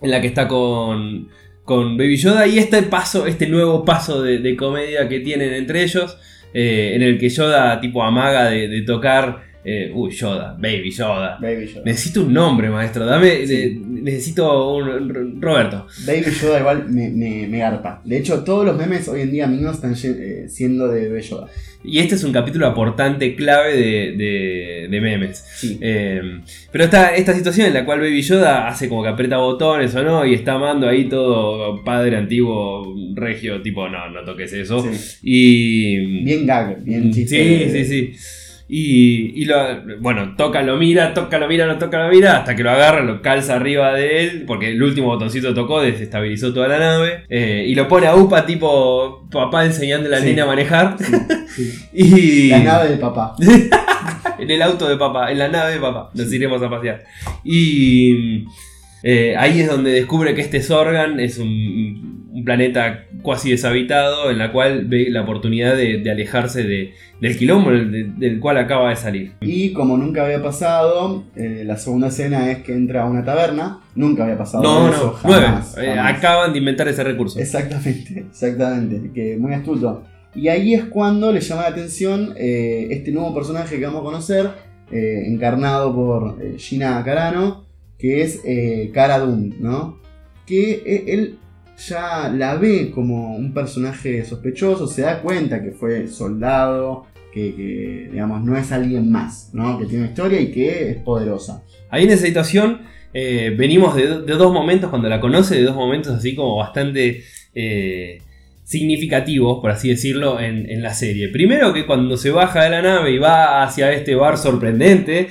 en 0.00 0.10
la 0.10 0.20
que 0.20 0.28
está 0.28 0.48
con, 0.48 1.28
con 1.64 1.96
Baby 1.96 2.16
Yoda 2.16 2.46
y 2.46 2.58
este 2.58 2.82
paso, 2.84 3.26
este 3.26 3.46
nuevo 3.48 3.84
paso 3.84 4.22
de, 4.22 4.56
comedia 4.56 5.08
que 5.08 5.20
tienen 5.20 5.52
entre 5.52 5.82
ellos 5.82 6.16
eh, 6.54 6.92
en 6.94 7.02
el 7.02 7.18
que 7.18 7.28
Yoda 7.28 7.80
tipo 7.80 8.02
amaga 8.02 8.46
de 8.46 8.82
tocar... 8.82 9.51
eh, 9.64 9.90
uy, 9.94 10.10
Yoda, 10.10 10.54
Baby 10.58 10.90
Yoda. 10.90 11.38
Baby 11.40 11.66
Yoda. 11.66 11.82
Necesito 11.84 12.22
un 12.24 12.32
nombre, 12.32 12.68
maestro. 12.70 13.06
Dame, 13.06 13.46
Sí. 13.46 13.80
ne- 13.86 14.02
necesito 14.02 14.74
un 14.74 15.40
Roberto. 15.40 15.86
Baby 16.06 16.24
Yoda 16.40 16.60
igual 16.60 16.88
me, 16.88 17.08
me, 17.10 17.46
me 17.46 17.58
garpa. 17.58 18.00
De 18.04 18.18
hecho, 18.18 18.42
todos 18.44 18.64
los 18.66 18.76
memes 18.76 19.06
hoy 19.08 19.20
en 19.22 19.30
día 19.30 19.46
míos 19.46 19.76
están 19.76 19.94
eh, 20.04 20.46
siendo 20.48 20.88
de 20.88 21.08
Baby 21.08 21.22
Yoda. 21.22 21.46
Y 21.84 21.98
este 21.98 22.14
es 22.14 22.22
un 22.22 22.32
capítulo 22.32 22.68
aportante 22.68 23.34
clave 23.34 23.74
de, 23.76 24.12
de- 24.16 24.88
de 24.88 25.00
memes. 25.00 25.44
Sí. 25.56 25.78
Eh, 25.80 26.20
pero 26.70 26.84
está 26.84 27.14
esta 27.16 27.34
situación 27.34 27.66
en 27.66 27.74
la 27.74 27.84
cual 27.84 27.98
Baby 28.00 28.22
Yoda 28.22 28.68
hace 28.68 28.88
como 28.88 29.02
que 29.02 29.08
aprieta 29.08 29.38
botones 29.38 29.92
o 29.96 30.02
no, 30.04 30.24
y 30.24 30.34
está 30.34 30.52
amando 30.54 30.88
ahí 30.88 31.08
todo 31.08 31.82
padre 31.84 32.16
antiguo, 32.16 32.94
regio, 33.14 33.60
tipo, 33.62 33.88
no, 33.88 34.08
no 34.10 34.24
toques 34.24 34.52
eso. 34.52 34.80
Sí. 34.92 35.18
Y. 35.22 36.24
Bien 36.24 36.46
gag, 36.46 36.82
bien 36.84 37.12
chiste. 37.12 37.68
Sí, 37.68 37.84
sí, 37.84 37.84
sí. 37.84 38.16
Y, 38.68 39.42
y 39.42 39.44
lo, 39.44 39.56
bueno, 40.00 40.34
toca, 40.36 40.62
lo 40.62 40.76
mira, 40.76 41.12
toca, 41.12 41.38
lo 41.38 41.46
mira, 41.48 41.66
no 41.66 41.78
toca, 41.78 42.02
lo 42.04 42.08
mira, 42.10 42.38
hasta 42.38 42.56
que 42.56 42.62
lo 42.62 42.70
agarra, 42.70 43.02
lo 43.02 43.20
calza 43.20 43.56
arriba 43.56 43.92
de 43.92 44.22
él, 44.24 44.44
porque 44.46 44.70
el 44.70 44.82
último 44.82 45.08
botoncito 45.08 45.52
tocó, 45.52 45.82
desestabilizó 45.82 46.54
toda 46.54 46.68
la 46.68 46.78
nave, 46.78 47.24
eh, 47.28 47.64
y 47.68 47.74
lo 47.74 47.86
pone 47.88 48.06
a 48.06 48.14
Upa 48.16 48.46
tipo 48.46 49.28
papá 49.30 49.66
enseñándole 49.66 50.16
al 50.16 50.22
Sí. 50.22 50.28
nene 50.28 50.42
a 50.42 50.46
manejar. 50.46 50.96
Sí. 51.48 51.72
Y 51.92 52.48
La 52.48 52.60
nave 52.60 52.88
de 52.88 52.96
papá. 52.96 53.34
en 54.38 54.50
el 54.50 54.62
auto 54.62 54.88
de 54.88 54.96
papá, 54.96 55.30
en 55.30 55.38
la 55.38 55.48
nave 55.48 55.72
de 55.74 55.78
papá, 55.80 56.10
nos 56.14 56.32
iremos 56.32 56.62
a 56.62 56.70
pasear. 56.70 57.04
Y 57.44 58.44
Eh, 59.02 59.34
ahí 59.36 59.60
es 59.60 59.68
donde 59.68 59.90
descubre 59.92 60.34
que 60.34 60.40
este 60.42 60.62
Sorgan 60.62 61.18
es 61.20 61.38
un, 61.38 62.28
un 62.32 62.44
planeta 62.44 63.04
cuasi 63.22 63.50
deshabitado, 63.50 64.30
en 64.30 64.38
la 64.38 64.52
cual 64.52 64.86
ve 64.86 65.06
la 65.10 65.22
oportunidad 65.22 65.76
de, 65.76 65.98
de 65.98 66.10
alejarse 66.10 66.64
de- 66.64 66.92
del 67.20 67.38
quilombo 67.38 67.70
del, 67.70 68.18
del 68.18 68.40
cual 68.40 68.56
acaba 68.58 68.90
de 68.90 68.96
salir. 68.96 69.32
Y 69.42 69.72
como 69.72 69.96
nunca 69.96 70.24
había 70.24 70.42
pasado, 70.42 71.22
eh, 71.36 71.62
la 71.64 71.76
segunda 71.76 72.08
escena 72.08 72.50
es 72.50 72.58
que 72.64 72.72
entra 72.72 73.02
a 73.02 73.06
una 73.10 73.24
taberna. 73.24 73.80
Nunca 73.94 74.24
había 74.24 74.36
pasado 74.38 74.62
No, 74.64 74.90
no, 74.90 75.10
jamás, 75.12 75.76
Eh, 75.78 75.92
jamás. 75.94 76.18
acaban 76.18 76.52
de 76.52 76.58
inventar 76.58 76.88
ese 76.88 77.04
recurso. 77.04 77.38
Exactamente, 77.38 78.24
exactamente. 78.28 79.10
Que 79.14 79.36
muy 79.36 79.52
astuto. 79.54 80.02
Y 80.34 80.48
ahí 80.48 80.74
es 80.74 80.84
cuando 80.86 81.30
le 81.30 81.40
llama 81.40 81.62
la 81.62 81.68
atención 81.68 82.34
eh, 82.36 82.88
este 82.90 83.12
nuevo 83.12 83.32
personaje 83.34 83.78
que 83.78 83.84
vamos 83.84 84.00
a 84.00 84.04
conocer, 84.04 84.50
eh, 84.90 85.24
encarnado 85.26 85.94
por 85.94 86.38
Gina 86.58 87.02
Carano, 87.04 87.66
que 88.02 88.20
es 88.22 88.40
eh, 88.44 88.90
Cara 88.92 89.20
Dune, 89.20 89.54
¿no? 89.60 90.00
Que 90.44 90.72
eh, 90.84 91.04
él 91.06 91.38
ya 91.88 92.28
la 92.28 92.56
ve 92.56 92.90
como 92.90 93.36
un 93.36 93.54
personaje 93.54 94.24
sospechoso, 94.24 94.88
se 94.88 95.02
da 95.02 95.22
cuenta 95.22 95.62
que 95.62 95.70
fue 95.70 96.08
soldado, 96.08 97.06
que, 97.32 97.54
que, 97.54 98.08
digamos 98.12 98.44
no 98.44 98.56
es 98.58 98.72
alguien 98.72 99.10
más, 99.10 99.50
¿no? 99.52 99.78
Que 99.78 99.86
tiene 99.86 100.00
una 100.02 100.10
historia 100.10 100.40
y 100.40 100.50
que 100.50 100.90
es 100.90 100.96
poderosa. 100.96 101.62
Ahí 101.90 102.02
en 102.04 102.10
esa 102.10 102.26
situación 102.26 102.80
eh, 103.14 103.54
venimos 103.56 103.94
de, 103.94 104.22
de 104.22 104.34
dos 104.34 104.52
momentos, 104.52 104.90
cuando 104.90 105.08
la 105.08 105.20
conoce, 105.20 105.54
de 105.54 105.62
dos 105.62 105.76
momentos 105.76 106.12
así 106.12 106.34
como 106.34 106.56
bastante 106.56 107.22
eh, 107.54 108.18
significativos, 108.64 109.60
por 109.60 109.70
así 109.70 109.88
decirlo, 109.90 110.40
en, 110.40 110.68
en 110.70 110.82
la 110.82 110.92
serie. 110.94 111.28
Primero 111.28 111.72
que 111.72 111.86
cuando 111.86 112.16
se 112.16 112.30
baja 112.32 112.64
de 112.64 112.70
la 112.70 112.82
nave 112.82 113.12
y 113.12 113.18
va 113.18 113.62
hacia 113.62 113.92
este 113.92 114.14
bar 114.14 114.38
sorprendente, 114.38 115.28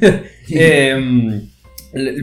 eh, 0.00 0.22
el- 0.50 1.48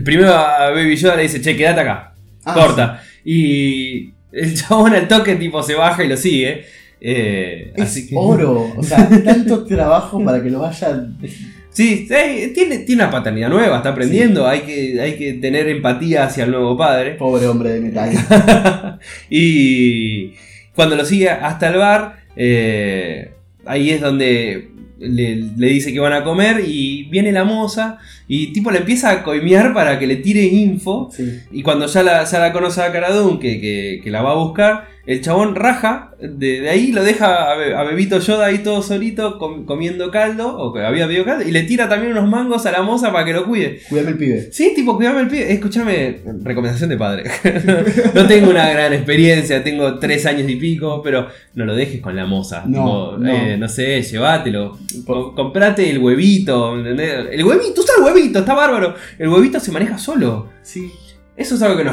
primero 0.03 0.33
a 0.33 0.71
Baby 0.71 0.95
Yoda 0.95 1.15
le 1.15 1.23
dice, 1.23 1.41
che, 1.41 1.55
quédate 1.55 1.81
acá, 1.81 2.13
Ah, 2.45 2.53
corta. 2.53 3.03
Y 3.23 4.11
el 4.31 4.55
chabón 4.55 4.93
al 4.93 5.07
toque 5.07 5.35
tipo 5.35 5.63
se 5.63 5.73
baja 5.73 6.03
y 6.03 6.07
lo 6.07 6.17
sigue. 6.17 6.65
Eh, 7.01 7.73
Es 7.75 7.83
así 7.83 8.07
que... 8.07 8.15
oro, 8.17 8.73
o 8.75 8.83
sea, 8.83 9.09
tanto 9.23 9.65
trabajo 9.65 10.23
para 10.23 10.41
que 10.41 10.49
lo 10.49 10.59
vaya 10.59 11.07
Sí, 11.69 12.07
sí, 12.07 12.51
tiene, 12.53 12.79
tiene 12.79 13.03
una 13.03 13.11
paternidad 13.11 13.49
nueva, 13.49 13.77
está 13.77 13.89
aprendiendo, 13.89 14.47
hay, 14.47 14.61
que, 14.61 15.01
hay 15.01 15.17
que 15.17 15.33
tener 15.33 15.67
empatía 15.67 16.23
hacia 16.23 16.45
el 16.45 16.51
nuevo 16.51 16.77
padre. 16.77 17.15
Pobre 17.15 17.47
hombre 17.47 17.71
de 17.71 17.81
metal. 17.81 18.11
y 19.29 20.31
cuando 20.73 20.95
lo 20.95 21.03
sigue 21.03 21.29
hasta 21.29 21.67
el 21.67 21.77
bar, 21.77 22.23
eh, 22.37 23.31
ahí 23.65 23.89
es 23.89 23.99
donde 23.99 24.69
le, 24.99 25.35
le 25.57 25.67
dice 25.67 25.93
que 25.93 25.99
van 25.99 26.13
a 26.13 26.23
comer 26.23 26.63
y 26.65 27.03
viene 27.03 27.31
la 27.31 27.43
moza 27.43 27.97
y 28.27 28.53
tipo 28.53 28.71
le 28.71 28.79
empieza 28.79 29.11
a 29.11 29.23
coimear 29.23 29.73
para 29.73 29.99
que 29.99 30.07
le 30.07 30.17
tire 30.17 30.43
info. 30.43 31.09
Sí. 31.11 31.39
Y 31.51 31.63
cuando 31.63 31.87
ya 31.87 32.03
la, 32.03 32.23
ya 32.23 32.39
la 32.39 32.53
conoce 32.53 32.81
a 32.81 32.91
Caradun, 32.91 33.39
que, 33.39 33.59
que, 33.59 34.01
que 34.03 34.11
la 34.11 34.21
va 34.21 34.31
a 34.31 34.35
buscar, 34.35 34.87
el 35.07 35.21
chabón 35.21 35.55
raja, 35.55 36.11
de, 36.19 36.61
de 36.61 36.69
ahí 36.69 36.91
lo 36.91 37.03
deja 37.03 37.51
a, 37.51 37.55
Be- 37.55 37.75
a 37.75 37.83
Bebito 37.83 38.19
Yoda 38.19 38.47
ahí 38.47 38.59
todo 38.59 38.81
solito 38.81 39.37
com- 39.37 39.65
comiendo 39.65 40.09
caldo, 40.11 40.57
o 40.57 40.73
que 40.73 40.81
había 40.83 41.05
bebido 41.05 41.25
caldo, 41.25 41.47
y 41.47 41.51
le 41.51 41.63
tira 41.63 41.87
también 41.89 42.11
unos 42.13 42.27
mangos 42.29 42.65
a 42.65 42.71
la 42.71 42.81
moza 42.81 43.11
para 43.11 43.23
que 43.25 43.33
lo 43.33 43.45
cuide. 43.45 43.81
Cuídame 43.89 44.11
el 44.11 44.17
pibe. 44.17 44.49
Sí, 44.51 44.73
tipo, 44.75 44.95
cuidame 44.95 45.21
el 45.21 45.27
pie. 45.27 45.51
Escúchame, 45.53 46.21
recomendación 46.43 46.89
de 46.89 46.97
padre. 46.97 47.23
no 48.15 48.25
tengo 48.27 48.49
una 48.49 48.69
gran 48.69 48.93
experiencia, 48.93 49.63
tengo 49.63 49.99
tres 49.99 50.25
años 50.25 50.49
y 50.49 50.55
pico, 50.55 51.01
pero 51.03 51.27
no 51.53 51.65
lo 51.65 51.75
dejes 51.75 52.01
con 52.01 52.15
la 52.15 52.25
moza. 52.25 52.63
No, 52.65 53.11
Tipo, 53.11 53.17
no. 53.19 53.29
eh, 53.31 53.57
no 53.57 53.67
sé, 53.69 54.01
llévatelo. 54.01 54.77
Co- 55.05 55.35
comprate 55.35 55.89
el 55.89 55.99
huevito, 55.99 56.77
¿entendés? 56.77 57.27
El 57.31 57.43
huevito, 57.43 57.81
usa 57.81 57.93
el 57.99 58.03
huevito, 58.05 58.39
está 58.39 58.53
bárbaro. 58.53 58.95
El 59.19 59.27
huevito 59.29 59.59
se 59.59 59.71
maneja 59.71 59.97
solo. 59.97 60.49
Sí. 60.63 60.91
Eso 61.37 61.55
es 61.55 61.61
algo 61.61 61.77
que 61.77 61.83
no. 61.83 61.91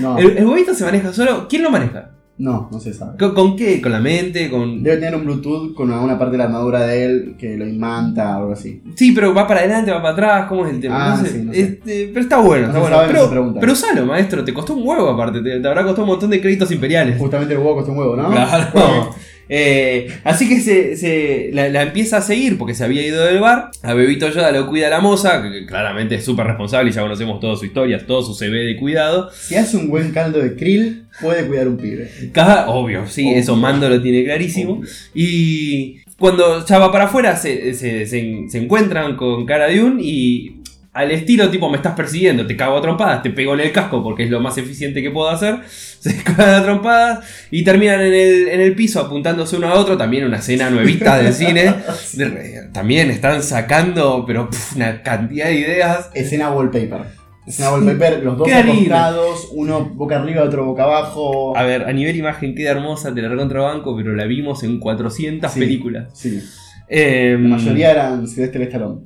No, 0.00 0.18
El, 0.18 0.38
el 0.38 0.46
huevito 0.46 0.72
se 0.74 0.84
maneja 0.84 1.12
solo. 1.12 1.46
¿Quién 1.48 1.62
lo 1.62 1.70
maneja? 1.70 2.10
No, 2.38 2.68
no 2.70 2.78
se 2.80 2.94
sabe. 2.94 3.18
¿Con, 3.18 3.34
con 3.34 3.56
qué? 3.56 3.80
¿Con 3.82 3.92
la 3.92 4.00
mente? 4.00 4.48
¿Con.? 4.48 4.82
Debe 4.82 4.96
tener 4.98 5.16
un 5.16 5.24
Bluetooth 5.24 5.74
con 5.74 5.90
alguna 5.92 6.18
parte 6.18 6.32
de 6.32 6.38
la 6.38 6.44
armadura 6.44 6.80
de 6.86 7.04
él 7.04 7.34
que 7.38 7.56
lo 7.56 7.66
imanta 7.66 8.36
o 8.36 8.40
algo 8.42 8.52
así. 8.52 8.80
Sí, 8.94 9.12
pero 9.12 9.34
va 9.34 9.46
para 9.46 9.60
adelante, 9.60 9.90
va 9.90 10.00
para 10.00 10.12
atrás, 10.12 10.46
¿cómo 10.48 10.64
es 10.66 10.74
el 10.74 10.80
tema? 10.80 11.14
Ah, 11.14 11.16
no 11.16 11.24
sé. 11.24 11.30
sí, 11.32 11.42
no 11.42 11.52
sé. 11.52 11.60
Este, 11.60 12.08
pero 12.08 12.20
está 12.20 12.38
bueno, 12.38 12.68
No 12.72 12.84
está 12.84 13.04
bueno. 13.06 13.28
pero, 13.28 13.54
pero 13.58 13.72
usalo, 13.72 14.06
maestro, 14.06 14.44
te 14.44 14.54
costó 14.54 14.74
un 14.74 14.86
huevo 14.86 15.08
aparte, 15.08 15.40
te, 15.42 15.60
te 15.60 15.68
habrá 15.68 15.82
costado 15.82 16.04
un 16.04 16.10
montón 16.10 16.30
de 16.30 16.40
créditos 16.40 16.70
imperiales. 16.70 17.18
Justamente 17.18 17.54
el 17.54 17.60
huevo 17.60 17.74
costó 17.74 17.92
un 17.92 17.98
huevo, 17.98 18.16
¿no? 18.16 18.30
Claro. 18.30 19.10
Eh, 19.48 20.08
así 20.24 20.48
que 20.48 20.60
se, 20.60 20.96
se- 20.96 21.50
la, 21.52 21.68
la 21.68 21.82
empieza 21.82 22.18
a 22.18 22.20
seguir 22.22 22.58
porque 22.58 22.74
se 22.74 22.84
había 22.84 23.06
ido 23.06 23.24
del 23.24 23.40
bar. 23.40 23.70
A 23.82 23.94
Bebito 23.94 24.28
Yoda 24.30 24.50
lo 24.52 24.66
cuida 24.68 24.88
la 24.90 25.00
moza, 25.00 25.42
que 25.42 25.64
claramente 25.66 26.16
es 26.16 26.24
súper 26.24 26.46
responsable 26.46 26.90
y 26.90 26.94
ya 26.94 27.02
conocemos 27.02 27.40
toda 27.40 27.56
su 27.56 27.64
historia, 27.64 28.04
todo 28.06 28.22
su 28.22 28.34
CV 28.34 28.58
de 28.64 28.76
cuidado. 28.76 29.30
Si 29.32 29.54
hace 29.56 29.76
un 29.76 29.88
buen 29.88 30.12
caldo 30.12 30.40
de 30.40 30.54
krill, 30.54 31.04
puede 31.20 31.46
cuidar 31.46 31.68
un 31.68 31.76
pibe. 31.78 32.10
Cada, 32.32 32.68
obvio, 32.68 33.06
sí, 33.06 33.26
Obvio. 33.26 33.38
eso 33.38 33.56
Mando 33.56 33.88
lo 33.88 34.00
tiene 34.02 34.24
clarísimo. 34.24 34.82
Y 35.14 36.00
cuando 36.18 36.64
ya 36.66 36.78
va 36.78 36.90
para 36.92 37.04
afuera, 37.04 37.36
se, 37.36 37.74
se- 37.74 38.06
se- 38.06 38.44
se 38.48 38.58
encuentran 38.58 39.16
con 39.16 39.46
Cara 39.46 39.68
Dune 39.70 40.02
y 40.02 40.57
al 40.98 41.10
estilo 41.12 41.48
tipo 41.48 41.70
me 41.70 41.76
estás 41.76 41.94
persiguiendo, 41.94 42.46
te 42.46 42.56
cago 42.56 42.76
a 42.76 42.82
trompadas, 42.82 43.22
te 43.22 43.30
pego 43.30 43.54
en 43.54 43.60
el 43.60 43.70
casco 43.72 44.02
porque 44.02 44.24
es 44.24 44.30
lo 44.30 44.40
más 44.40 44.58
eficiente 44.58 45.00
que 45.00 45.10
puedo 45.10 45.28
hacer. 45.30 45.58
Se 46.00 46.16
cagan 46.22 46.54
a 46.54 46.62
trompadas 46.62 47.20
y 47.50 47.62
terminan 47.64 48.00
en 48.00 48.14
el, 48.14 48.48
en 48.48 48.60
el 48.60 48.74
piso 48.74 49.00
apuntándose 49.00 49.56
uno 49.56 49.68
a 49.68 49.74
otro. 49.74 49.96
También 49.96 50.24
una 50.24 50.38
escena 50.38 50.70
nuevita 50.70 51.18
del 51.18 51.32
cine. 51.32 51.74
También 52.72 53.10
están 53.10 53.42
sacando, 53.42 54.24
pero 54.26 54.48
una 54.76 55.02
cantidad 55.02 55.46
de 55.46 55.54
ideas. 55.54 56.10
Escena 56.14 56.50
wallpaper. 56.50 57.00
Escena 57.46 57.72
wallpaper, 57.72 58.22
los 58.22 58.36
dos 58.36 58.48
acostados, 58.52 59.48
uno 59.52 59.84
boca 59.94 60.20
arriba, 60.20 60.42
otro 60.42 60.66
boca 60.66 60.84
abajo. 60.84 61.56
A 61.56 61.62
ver, 61.64 61.84
a 61.84 61.92
nivel 61.92 62.14
imagen 62.16 62.54
queda 62.54 62.72
hermosa, 62.72 63.14
te 63.14 63.22
la 63.22 63.28
recontrabanco, 63.28 63.96
pero 63.96 64.14
la 64.14 64.24
vimos 64.24 64.62
en 64.64 64.78
400 64.78 65.50
Sí. 65.52 65.60
películas. 65.60 66.08
Sí, 66.14 66.42
Em, 66.90 67.42
la 67.50 67.56
mayoría 67.56 67.90
eran 67.90 68.26
Silvestre 68.26 68.64
Stallone. 68.64 69.00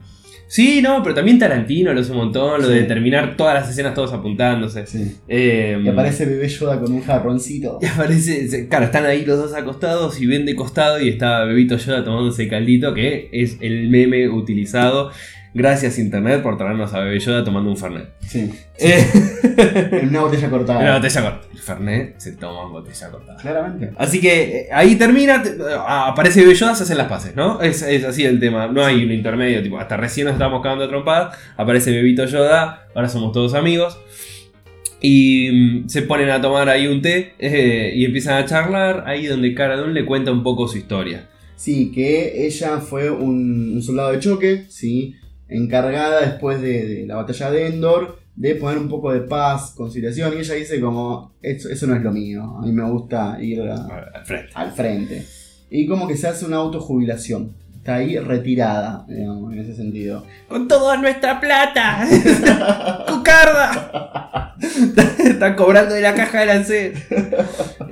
Sí, 0.53 0.83
no, 0.83 1.03
pero 1.03 1.15
también 1.15 1.39
Tarantino 1.39 1.95
lo 1.95 2.01
hace 2.03 2.11
un 2.13 2.19
montón, 2.19 2.61
lo 2.61 2.69
Sí. 2.69 2.75
de 2.75 2.83
terminar 2.83 3.39
todas 3.39 3.55
las 3.55 3.71
escenas 3.71 3.95
todos 3.95 4.13
apuntándose. 4.13 4.87
Sí. 4.87 5.17
Eh, 5.27 5.81
Y 5.83 5.89
aparece 5.89 6.27
bebé 6.27 6.47
Yoda 6.47 6.79
con 6.79 6.93
un 6.93 7.03
jarroncito. 7.03 7.79
y 7.81 7.87
aparece, 7.87 8.69
claro, 8.69 8.85
están 8.85 9.07
ahí 9.07 9.25
los 9.25 9.39
dos 9.39 9.55
acostados 9.55 10.21
y 10.21 10.27
ven 10.27 10.45
de 10.45 10.55
costado 10.55 11.01
y 11.01 11.09
está 11.09 11.45
Bebito 11.45 11.79
Yoda 11.79 12.05
tomándose 12.05 12.49
caldito, 12.49 12.93
que 12.93 13.31
es 13.33 13.57
el 13.63 13.89
meme 13.89 14.29
utilizado. 14.29 15.11
Gracias 15.55 15.99
Internet 15.99 16.43
por 16.43 16.57
traernos 16.57 16.95
a 16.95 17.01
Bebé 17.01 17.19
Yoda 17.21 17.45
tomando 17.45 17.71
un 17.71 17.77
Fernet. 17.77 18.09
Sí. 18.21 18.51
Eh, 18.79 19.07
En 20.01 20.09
una 20.11 20.23
botella 20.23 20.49
cortada. 20.49 20.79
una 20.81 20.97
botella 20.97 21.21
corta. 21.23 21.47
El 21.53 21.59
Fernet 21.59 22.15
se 22.19 22.33
toma 22.33 22.63
en 22.67 22.73
botella 22.73 23.11
cortada. 23.11 23.37
Claramente. 23.39 23.91
Así 23.99 24.19
que 24.21 24.43
eh, 24.61 24.69
ahí 24.73 24.95
termina, 24.97 25.43
te- 25.43 25.57
aparece 25.87 26.41
Bebé 26.41 26.55
Yoda, 26.55 26.75
se 26.75 26.85
hacen 26.85 26.97
las 26.97 27.09
paces, 27.09 27.37
¿no? 27.37 27.61
Es, 27.61 27.83
es 27.83 28.03
así 28.05 28.25
el 28.25 28.41
tema, 28.41 28.67
no 28.69 28.83
hay 28.85 29.05
un 29.05 29.13
intermedio, 29.13 29.63
tipo, 29.63 29.79
hasta 29.79 29.97
recién 29.99 30.25
nos 30.27 30.35
estábamos 30.35 30.63
cagando 30.63 30.89
trompadas, 30.89 31.37
aparece 31.57 31.91
Bebito 31.91 32.25
Yoda, 32.25 32.87
ahora 32.95 33.09
somos 33.11 33.33
todos 33.33 33.53
amigos. 33.55 33.99
Y 35.01 35.51
mm, 35.85 35.89
se 35.89 36.03
ponen 36.03 36.31
a 36.31 36.41
tomar 36.41 36.69
ahí 36.69 36.87
un 36.87 37.03
té 37.03 37.35
eh, 37.39 37.93
y 37.95 38.05
empiezan 38.05 38.35
a 38.43 38.47
charlar, 38.47 39.05
ahí 39.07 39.27
donde 39.27 39.53
Cara 39.55 39.77
Dune 39.77 39.93
le 39.93 40.05
cuenta 40.07 40.31
un 40.33 40.43
poco 40.43 40.69
su 40.69 40.79
historia. 40.79 41.29
Sí, 41.57 41.93
que 41.93 42.47
ella 42.47 42.79
fue 42.79 43.11
un, 43.11 43.73
un 43.75 43.83
soldado 43.83 44.13
de 44.13 44.19
choque, 44.21 44.65
sí, 44.69 45.15
encargada 45.57 46.21
después 46.21 46.61
de, 46.61 46.87
de 46.87 47.07
la 47.07 47.17
batalla 47.17 47.51
de 47.51 47.67
Endor 47.69 48.19
de 48.35 48.55
poner 48.55 48.79
un 48.79 48.89
poco 48.89 49.13
de 49.13 49.21
paz, 49.21 49.75
conciliación, 49.77 50.33
y 50.35 50.39
ella 50.41 50.55
dice 50.55 50.81
como, 50.81 51.33
eso, 51.43 51.69
eso 51.69 51.87
no 51.87 51.95
es 51.95 52.03
lo 52.03 52.11
mío, 52.13 52.43
a 52.59 52.63
mí 52.65 52.73
me 52.73 52.89
gusta 52.91 53.37
ir 53.41 53.61
a- 53.63 53.75
Al 54.15 54.25
frente. 54.25 54.51
al 54.55 54.73
frente. 54.73 55.27
Y 55.71 55.87
como 55.87 56.09
que 56.09 56.17
se 56.17 56.29
hace 56.29 56.47
una 56.47 56.57
autojubilación, 56.57 57.53
está 57.77 57.97
ahí 57.97 58.19
retirada, 58.19 59.05
digamos, 59.09 59.53
en 59.53 59.59
ese 59.59 59.75
sentido. 59.75 60.25
¡Con 60.49 60.67
toda 60.69 60.97
nuestra 60.97 61.41
plata! 61.41 62.07
¡Cucarda! 63.09 64.55
Está 65.19 65.57
cobrando 65.57 65.95
de 65.95 66.01
la 66.01 66.15
caja 66.15 66.41
de 66.41 66.47
lancero. 66.47 66.99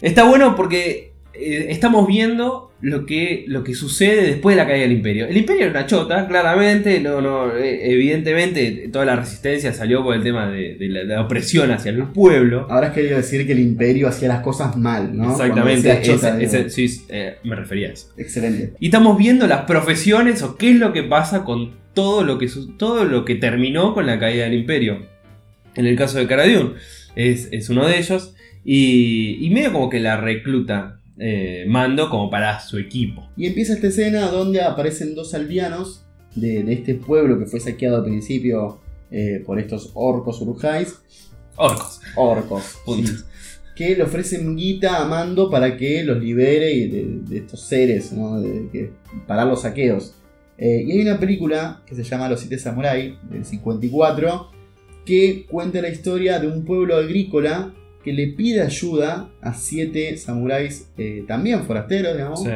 Está 0.03 0.25
bueno 0.25 0.55
porque 0.57 1.13
eh, 1.35 1.67
estamos 1.71 2.07
viendo 2.07 2.70
lo 2.83 3.05
que, 3.07 3.45
lo 3.47 3.63
que 3.63 3.75
sucede 3.75 4.23
después 4.27 4.57
de 4.57 4.63
la 4.63 4.67
caída 4.69 4.83
del 4.85 4.93
imperio. 4.93 5.27
El 5.27 5.37
imperio 5.37 5.63
era 5.67 5.71
una 5.71 5.87
chota, 5.87 6.27
claramente. 6.27 6.99
No, 7.01 7.21
no, 7.21 7.55
eh, 7.57 7.93
evidentemente 7.93 8.89
toda 8.93 9.05
la 9.05 9.17
resistencia 9.17 9.73
salió 9.73 10.03
por 10.03 10.15
el 10.17 10.23
tema 10.23 10.51
de, 10.51 10.77
de 10.77 10.89
la, 10.89 11.01
de 11.01 11.07
la 11.07 11.21
opresión 11.23 11.71
hacia 11.71 11.91
el 11.91 12.03
pueblo. 12.05 12.67
Ahora 12.71 12.93
querido 12.93 13.17
decir 13.17 13.47
que 13.47 13.53
el 13.53 13.61
imperio 13.61 14.09
hacía 14.09 14.29
las 14.29 14.41
cosas 14.41 14.77
mal, 14.77 15.17
¿no? 15.17 15.31
Exactamente, 15.31 16.01
chota, 16.03 16.41
ese- 16.41 16.57
digo. 16.59 16.69
ese- 16.69 16.71
sí, 16.89 17.03
eh, 17.11 17.37
me 17.45 17.57
refería 17.57 17.89
a 17.89 17.93
eso. 17.93 18.09
Excelente. 18.17 18.73
Y 18.81 18.87
estamos 18.87 19.19
viendo 19.19 19.47
las 19.47 19.63
profesiones 19.67 20.43
o 20.43 20.57
qué 20.57 20.71
es 20.71 20.77
lo 20.77 20.93
que 20.93 21.03
pasa 21.03 21.45
con 21.45 21.73
todo 21.95 22.25
lo 22.25 22.39
que, 22.39 22.49
todo 22.79 23.05
lo 23.05 23.25
que 23.25 23.35
terminó 23.35 23.95
con 23.95 24.07
la 24.07 24.19
caída 24.19 24.45
del 24.45 24.55
imperio. 24.55 25.07
En 25.75 25.87
el 25.87 25.97
caso 25.97 26.19
de 26.19 26.27
Cara 26.27 26.45
Dune, 26.47 26.71
es, 27.17 27.49
es 27.53 27.69
uno 27.69 27.87
de 27.87 27.99
ellos. 27.99 28.35
Y, 28.65 29.39
y 29.41 29.51
medio 29.51 29.73
como 29.73 29.89
que 29.89 30.01
la 30.01 30.19
recluta 30.21 31.00
eh, 31.21 31.65
Mando 31.69 32.09
como 32.09 32.31
para 32.31 32.59
su 32.61 32.79
equipo. 32.79 33.29
Y 33.37 33.47
empieza 33.47 33.75
esta 33.75 33.89
escena 33.89 34.29
donde 34.29 34.63
aparecen 34.63 35.15
dos 35.15 35.35
aldeanos 35.35 36.07
de, 36.35 36.65
de 36.65 36.73
este 36.73 36.95
pueblo 36.95 37.39
que 37.39 37.47
fue 37.47 37.61
saqueado 37.61 37.99
al 37.99 38.05
principio 38.05 38.81
eh, 39.11 39.43
por 39.45 39.59
estos 39.59 39.91
orcos 39.95 40.41
urujais. 40.41 40.99
Orcos. 41.57 42.01
orcos. 42.17 42.79
Punto. 42.87 43.11
sí, 43.11 43.17
que 43.77 43.97
le 43.97 44.03
ofrecen 44.03 44.57
guita 44.57 45.03
a 45.03 45.07
Mando 45.07 45.51
para 45.51 45.77
que 45.77 46.05
los 46.05 46.23
libere 46.23 46.73
y 46.73 46.89
de, 46.89 47.05
de 47.29 47.39
estos 47.39 47.61
seres, 47.61 48.13
¿no? 48.13 48.41
de, 48.41 48.69
que, 48.71 48.91
parar 49.27 49.47
los 49.47 49.63
saqueos. 49.63 50.15
Eh, 50.59 50.85
y 50.87 50.93
hay 50.93 51.01
una 51.01 51.19
película 51.19 51.83
que 51.87 51.95
se 51.95 52.05
llama 52.05 52.29
Los 52.29 52.41
Siete 52.41 52.59
Samurai, 52.59 53.19
del 53.31 53.45
54, 53.45 54.51
que 55.07 55.47
cuenta 55.51 55.81
la 55.81 55.89
historia 55.89 56.39
de 56.39 56.47
un 56.47 56.65
pueblo 56.65 56.97
agrícola 56.97 57.75
que 58.05 58.13
le 58.13 58.29
pide 58.29 58.63
ayuda 58.63 59.31
a 59.43 59.53
siete 59.55 60.17
samuráis 60.17 60.91
eh, 60.97 61.25
también 61.29 61.65
forasteros, 61.65 62.15
digamos, 62.17 62.43
Sí. 62.43 62.51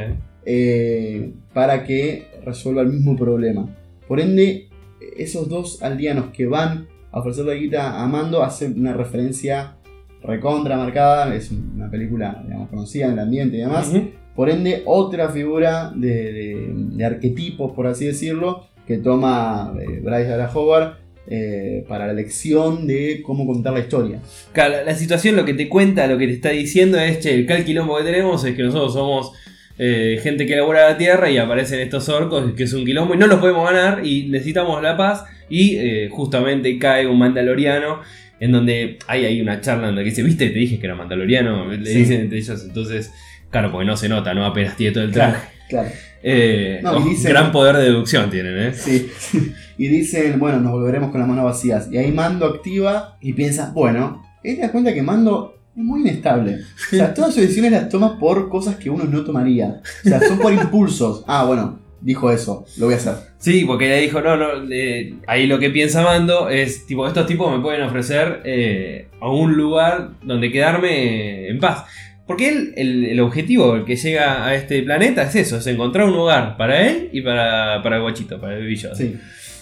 eh, 0.46 1.32
para 1.52 1.84
que 1.84 2.26
resuelva 2.44 2.82
el 2.82 2.88
mismo 2.88 3.16
problema. 3.16 3.68
Por 4.08 4.20
ende, 4.20 4.68
esos 5.16 5.48
dos 5.48 5.82
aldeanos 5.82 6.26
que 6.32 6.46
van 6.46 6.86
a 7.12 7.20
ofrecer 7.20 7.44
la 7.44 7.54
guita 7.54 8.02
a 8.02 8.06
Mando 8.08 8.42
hacen 8.42 8.78
una 8.78 8.92
referencia 8.94 9.76
recontra 10.22 10.76
marcada, 10.76 11.34
es 11.34 11.50
una 11.52 11.90
película 11.90 12.42
digamos, 12.44 12.68
conocida 12.70 13.06
en 13.06 13.12
el 13.12 13.18
ambiente 13.18 13.56
y 13.56 13.60
demás. 13.60 13.92
Por 14.34 14.50
ende, 14.50 14.82
otra 14.86 15.28
figura 15.28 15.92
de, 15.94 16.08
de, 16.32 16.72
de 16.74 17.04
arquetipos, 17.04 17.72
por 17.72 17.86
así 17.86 18.06
decirlo, 18.06 18.64
que 18.86 18.98
toma 18.98 19.74
eh, 19.80 20.00
Bryce 20.02 20.28
Dallas 20.28 20.54
Howard 20.56 20.94
eh, 21.26 21.84
para 21.88 22.06
la 22.06 22.12
lección 22.12 22.86
de 22.86 23.22
cómo 23.24 23.46
contar 23.46 23.72
la 23.72 23.80
historia. 23.80 24.20
Claro, 24.52 24.72
la, 24.76 24.84
la 24.84 24.94
situación 24.94 25.36
lo 25.36 25.44
que 25.44 25.54
te 25.54 25.68
cuenta, 25.68 26.06
lo 26.06 26.18
que 26.18 26.26
te 26.26 26.34
está 26.34 26.50
diciendo 26.50 26.98
es, 26.98 27.20
che, 27.20 27.34
el 27.34 27.46
calquilombo 27.46 27.96
que 27.98 28.04
tenemos 28.04 28.44
es 28.44 28.54
que 28.54 28.62
nosotros 28.62 28.92
somos 28.92 29.32
eh, 29.78 30.20
gente 30.22 30.46
que 30.46 30.52
elabora 30.54 30.90
la 30.90 30.96
tierra 30.98 31.30
y 31.30 31.38
aparecen 31.38 31.80
estos 31.80 32.08
orcos, 32.08 32.52
que 32.54 32.64
es 32.64 32.72
un 32.72 32.84
quilombo 32.84 33.14
y 33.14 33.18
no 33.18 33.26
los 33.26 33.40
podemos 33.40 33.64
ganar 33.70 34.06
y 34.06 34.28
necesitamos 34.28 34.80
la 34.82 34.96
paz 34.96 35.24
y 35.48 35.76
eh, 35.76 36.08
justamente 36.10 36.78
cae 36.78 37.06
un 37.06 37.18
mandaloriano 37.18 38.00
en 38.40 38.52
donde 38.52 38.98
hay 39.06 39.24
ahí 39.24 39.40
una 39.40 39.60
charla 39.60 39.88
en 39.88 39.96
que 39.96 40.02
dice, 40.04 40.22
viste, 40.22 40.48
te 40.50 40.58
dije 40.58 40.78
que 40.78 40.86
era 40.86 40.94
mandaloriano, 40.94 41.68
le 41.72 41.86
Sí. 41.90 41.98
dicen 41.98 42.20
entre 42.22 42.38
ellos, 42.38 42.62
entonces, 42.64 43.12
claro, 43.50 43.70
porque 43.72 43.86
no 43.86 43.96
se 43.96 44.08
nota, 44.08 44.34
¿no? 44.34 44.44
Apenas 44.44 44.76
tiene 44.76 44.92
todo 44.92 45.04
el 45.04 45.12
traje. 45.12 45.48
Claro. 45.68 45.88
Eh, 46.26 46.80
No, 46.82 46.94
y 46.94 47.02
oh, 47.02 47.04
dicen- 47.04 47.30
gran 47.32 47.52
poder 47.52 47.76
de 47.76 47.82
deducción 47.82 48.30
tienen, 48.30 48.56
¿eh? 48.58 48.72
Sí. 48.74 49.10
y 49.78 49.88
dicen, 49.88 50.38
bueno, 50.40 50.58
nos 50.58 50.72
volveremos 50.72 51.10
con 51.10 51.20
las 51.20 51.28
manos 51.28 51.44
vacías. 51.44 51.88
Y 51.92 51.98
ahí 51.98 52.10
Mando 52.12 52.46
activa 52.46 53.18
y 53.20 53.34
piensa, 53.34 53.72
bueno, 53.74 54.22
él 54.42 54.56
te 54.56 54.62
das 54.62 54.70
cuenta 54.70 54.94
que 54.94 55.02
Mando 55.02 55.58
es 55.76 55.82
muy 55.84 56.00
inestable. 56.00 56.60
O 56.92 56.96
sea, 56.96 57.12
todas 57.14 57.34
sus 57.34 57.42
decisiones 57.42 57.72
las 57.72 57.88
toma 57.90 58.18
por 58.18 58.48
cosas 58.48 58.76
que 58.76 58.88
uno 58.88 59.04
no 59.04 59.22
tomaría. 59.22 59.82
O 60.04 60.08
sea, 60.08 60.18
son 60.20 60.38
por 60.38 60.52
impulsos. 60.54 61.24
Ah, 61.26 61.44
bueno, 61.44 61.78
dijo 62.00 62.30
eso, 62.30 62.64
lo 62.78 62.86
voy 62.86 62.94
a 62.94 62.98
hacer. 62.98 63.14
Sí, 63.38 63.64
porque 63.66 63.86
ella 63.86 64.00
dijo, 64.00 64.22
no, 64.22 64.36
no, 64.38 64.46
eh, 64.72 65.16
ahí 65.26 65.46
lo 65.46 65.58
que 65.58 65.68
piensa 65.68 66.02
Mando 66.02 66.48
es, 66.48 66.86
tipo, 66.86 67.06
estos 67.06 67.26
tipos 67.26 67.54
me 67.54 67.62
pueden 67.62 67.82
ofrecer 67.82 68.40
eh, 68.46 69.08
a 69.20 69.28
un 69.30 69.54
lugar 69.56 70.12
donde 70.22 70.50
quedarme 70.50 71.48
en 71.48 71.58
paz. 71.60 71.84
Porque 72.26 72.48
él, 72.48 72.72
el, 72.76 73.04
el 73.04 73.20
objetivo 73.20 73.74
el 73.76 73.84
que 73.84 73.96
llega 73.96 74.46
a 74.46 74.54
este 74.54 74.82
planeta 74.82 75.24
es 75.24 75.34
eso, 75.34 75.58
es 75.58 75.66
encontrar 75.66 76.06
un 76.06 76.14
hogar 76.14 76.56
para 76.56 76.86
él 76.88 77.10
y 77.12 77.20
para, 77.20 77.82
para 77.82 77.96
el 77.96 78.02
guachito, 78.02 78.40
para 78.40 78.56
el 78.56 78.66
billo. 78.66 78.94
Sí. 78.94 79.16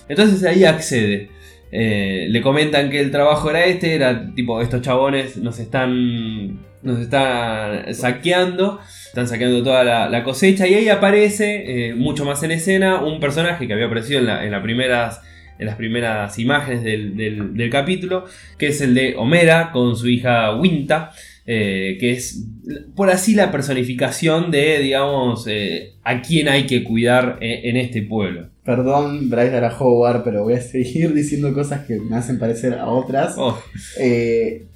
Entonces 0.09 0.45
ahí 0.45 0.65
accede. 0.65 1.29
Eh, 1.73 2.27
le 2.29 2.41
comentan 2.43 2.91
que 2.91 3.01
el 3.01 3.11
trabajo 3.11 3.51
era 3.51 3.65
este, 3.65 3.95
era 3.95 4.33
tipo, 4.35 4.61
estos 4.61 4.81
chabones 4.83 5.39
nos 5.39 5.59
están, 5.59 6.61
nos 6.83 7.01
están 7.01 7.93
saqueando, 7.95 8.79
están 9.07 9.27
saqueando 9.27 9.63
toda 9.63 9.83
la, 9.83 10.09
la 10.09 10.23
cosecha 10.23 10.69
y 10.69 10.75
ahí 10.75 10.89
aparece, 10.89 11.89
eh, 11.89 11.95
mucho 11.95 12.25
más 12.25 12.43
en 12.43 12.53
escena, 12.53 13.01
un 13.03 13.19
personaje 13.21 13.67
que 13.67 13.73
había 13.73 13.87
aparecido 13.87 14.21
en, 14.21 14.27
la- 14.27 14.45
en 14.45 14.51
las 14.53 14.63
primeras... 14.63 15.21
En 15.59 15.67
las 15.67 15.77
primeras 15.77 16.39
imágenes 16.41 16.83
del, 16.83 17.17
del- 17.17 17.55
del 17.55 17.71
capítulo, 17.71 18.25
que 18.59 18.69
es 18.69 18.81
el 18.81 18.95
de 18.95 19.15
Homera 19.17 19.71
con 19.71 19.95
su 19.97 20.09
hija 20.09 20.57
Winta, 20.57 21.13
eh, 21.45 21.97
que 21.99 22.13
es 22.13 22.47
por 22.95 23.11
así 23.11 23.35
la 23.35 23.51
personificación 23.51 24.51
de, 24.51 24.79
digamos, 24.79 25.47
eh, 25.49 25.95
a 26.05 26.23
quién 26.23 26.49
hay 26.49 26.67
que 26.67 26.85
cuidar 26.85 27.39
eh, 27.41 27.63
en 27.65 27.77
este 27.77 28.03
pueblo. 28.03 28.49
Perdón, 28.65 29.29
Bryce 29.29 29.51
Dallas 29.51 29.75
Howard, 29.81 30.23
pero 30.23 30.45
voy 30.45 30.55
a 30.55 30.61
seguir 30.61 31.13
diciendo 31.15 31.53
cosas 31.53 31.85
que 31.85 31.99
me 31.99 32.17
hacen 32.17 32.39
parecer 32.39 32.75
a 32.75 32.87
otras. 32.87 33.35
Oh, 33.37 33.59
Eh, 33.99 34.67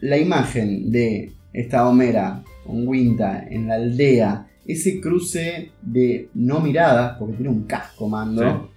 la 0.00 0.18
imagen 0.18 0.90
de 0.90 1.32
esta 1.52 1.88
Homera 1.88 2.42
con 2.64 2.86
Winta 2.86 3.46
en 3.48 3.68
la 3.68 3.74
aldea, 3.74 4.48
ese 4.66 5.00
cruce 5.00 5.70
de 5.82 6.28
no 6.34 6.60
miradas, 6.60 7.16
porque 7.18 7.36
tiene 7.36 7.50
un 7.50 7.64
casco 7.64 8.08
mando, 8.08 8.70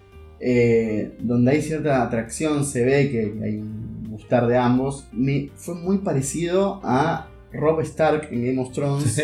donde 1.20 1.52
hay 1.52 1.62
cierta 1.62 2.02
atracción, 2.02 2.66
se 2.66 2.84
ve 2.84 3.12
que 3.12 3.34
hay 3.44 3.58
un 3.58 4.08
gustar 4.10 4.48
de 4.48 4.58
ambos, 4.58 5.08
me 5.12 5.50
fue 5.56 5.76
muy 5.76 6.00
parecido 6.00 6.80
a 6.84 7.31
Rob 7.54 7.80
Stark 7.82 8.30
en 8.32 8.46
Game 8.46 8.60
of 8.62 8.72
Thrones, 8.74 9.22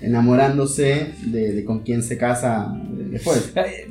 enamorándose 0.00 1.12
de, 1.26 1.52
de 1.52 1.64
con 1.64 1.80
quien 1.80 2.02
se 2.02 2.16
casa 2.18 2.72
después. 3.10 3.52
Eh, 3.56 3.90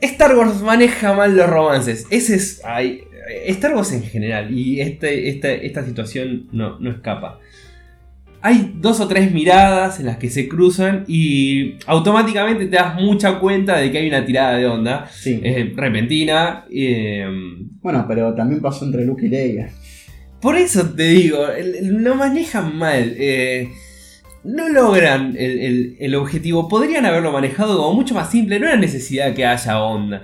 Star 0.00 0.36
Wars 0.36 0.60
maneja 0.62 1.12
mal 1.14 1.36
los 1.36 1.48
romances. 1.48 2.06
Ese 2.10 2.34
es. 2.34 2.60
ay, 2.64 3.04
Star 3.46 3.74
Wars 3.74 3.92
en 3.92 4.02
general. 4.02 4.52
Y 4.56 4.80
este, 4.80 5.28
este- 5.28 5.64
esta 5.66 5.84
situación 5.84 6.48
no, 6.52 6.78
no 6.80 6.90
escapa. 6.90 7.38
Hay 8.44 8.74
dos 8.80 8.98
o 8.98 9.06
tres 9.06 9.30
miradas 9.32 10.00
en 10.00 10.06
las 10.06 10.16
que 10.16 10.28
se 10.28 10.48
cruzan 10.48 11.04
y 11.06 11.76
automáticamente 11.86 12.66
te 12.66 12.74
das 12.74 13.00
mucha 13.00 13.38
cuenta 13.38 13.78
de 13.78 13.92
que 13.92 13.98
hay 13.98 14.08
una 14.08 14.26
tirada 14.26 14.56
de 14.56 14.66
onda. 14.66 15.06
Sí. 15.12 15.40
Repentina. 15.76 16.64
eh, 16.68 17.24
Bueno, 17.80 18.04
pero 18.08 18.34
también 18.34 18.60
pasó 18.60 18.84
entre 18.84 19.04
Luke 19.04 19.24
y 19.24 19.28
Leia. 19.28 19.70
Por 20.42 20.56
eso 20.56 20.90
te 20.94 21.04
digo, 21.04 21.38
lo 21.82 22.14
manejan 22.16 22.76
mal. 22.76 23.14
eh, 23.16 23.70
no 24.44 24.68
logran 24.68 25.36
el, 25.38 26.14
objetivo. 26.16 26.68
Podrían 26.68 27.06
haberlo 27.06 27.30
manejado 27.30 27.76
como 27.76 27.94
mucho 27.94 28.12
más 28.14 28.30
simple. 28.30 28.58
No 28.58 28.66
era 28.66 28.76
necesidad 28.76 29.34
que 29.34 29.46
haya 29.46 29.80
onda. 29.80 30.22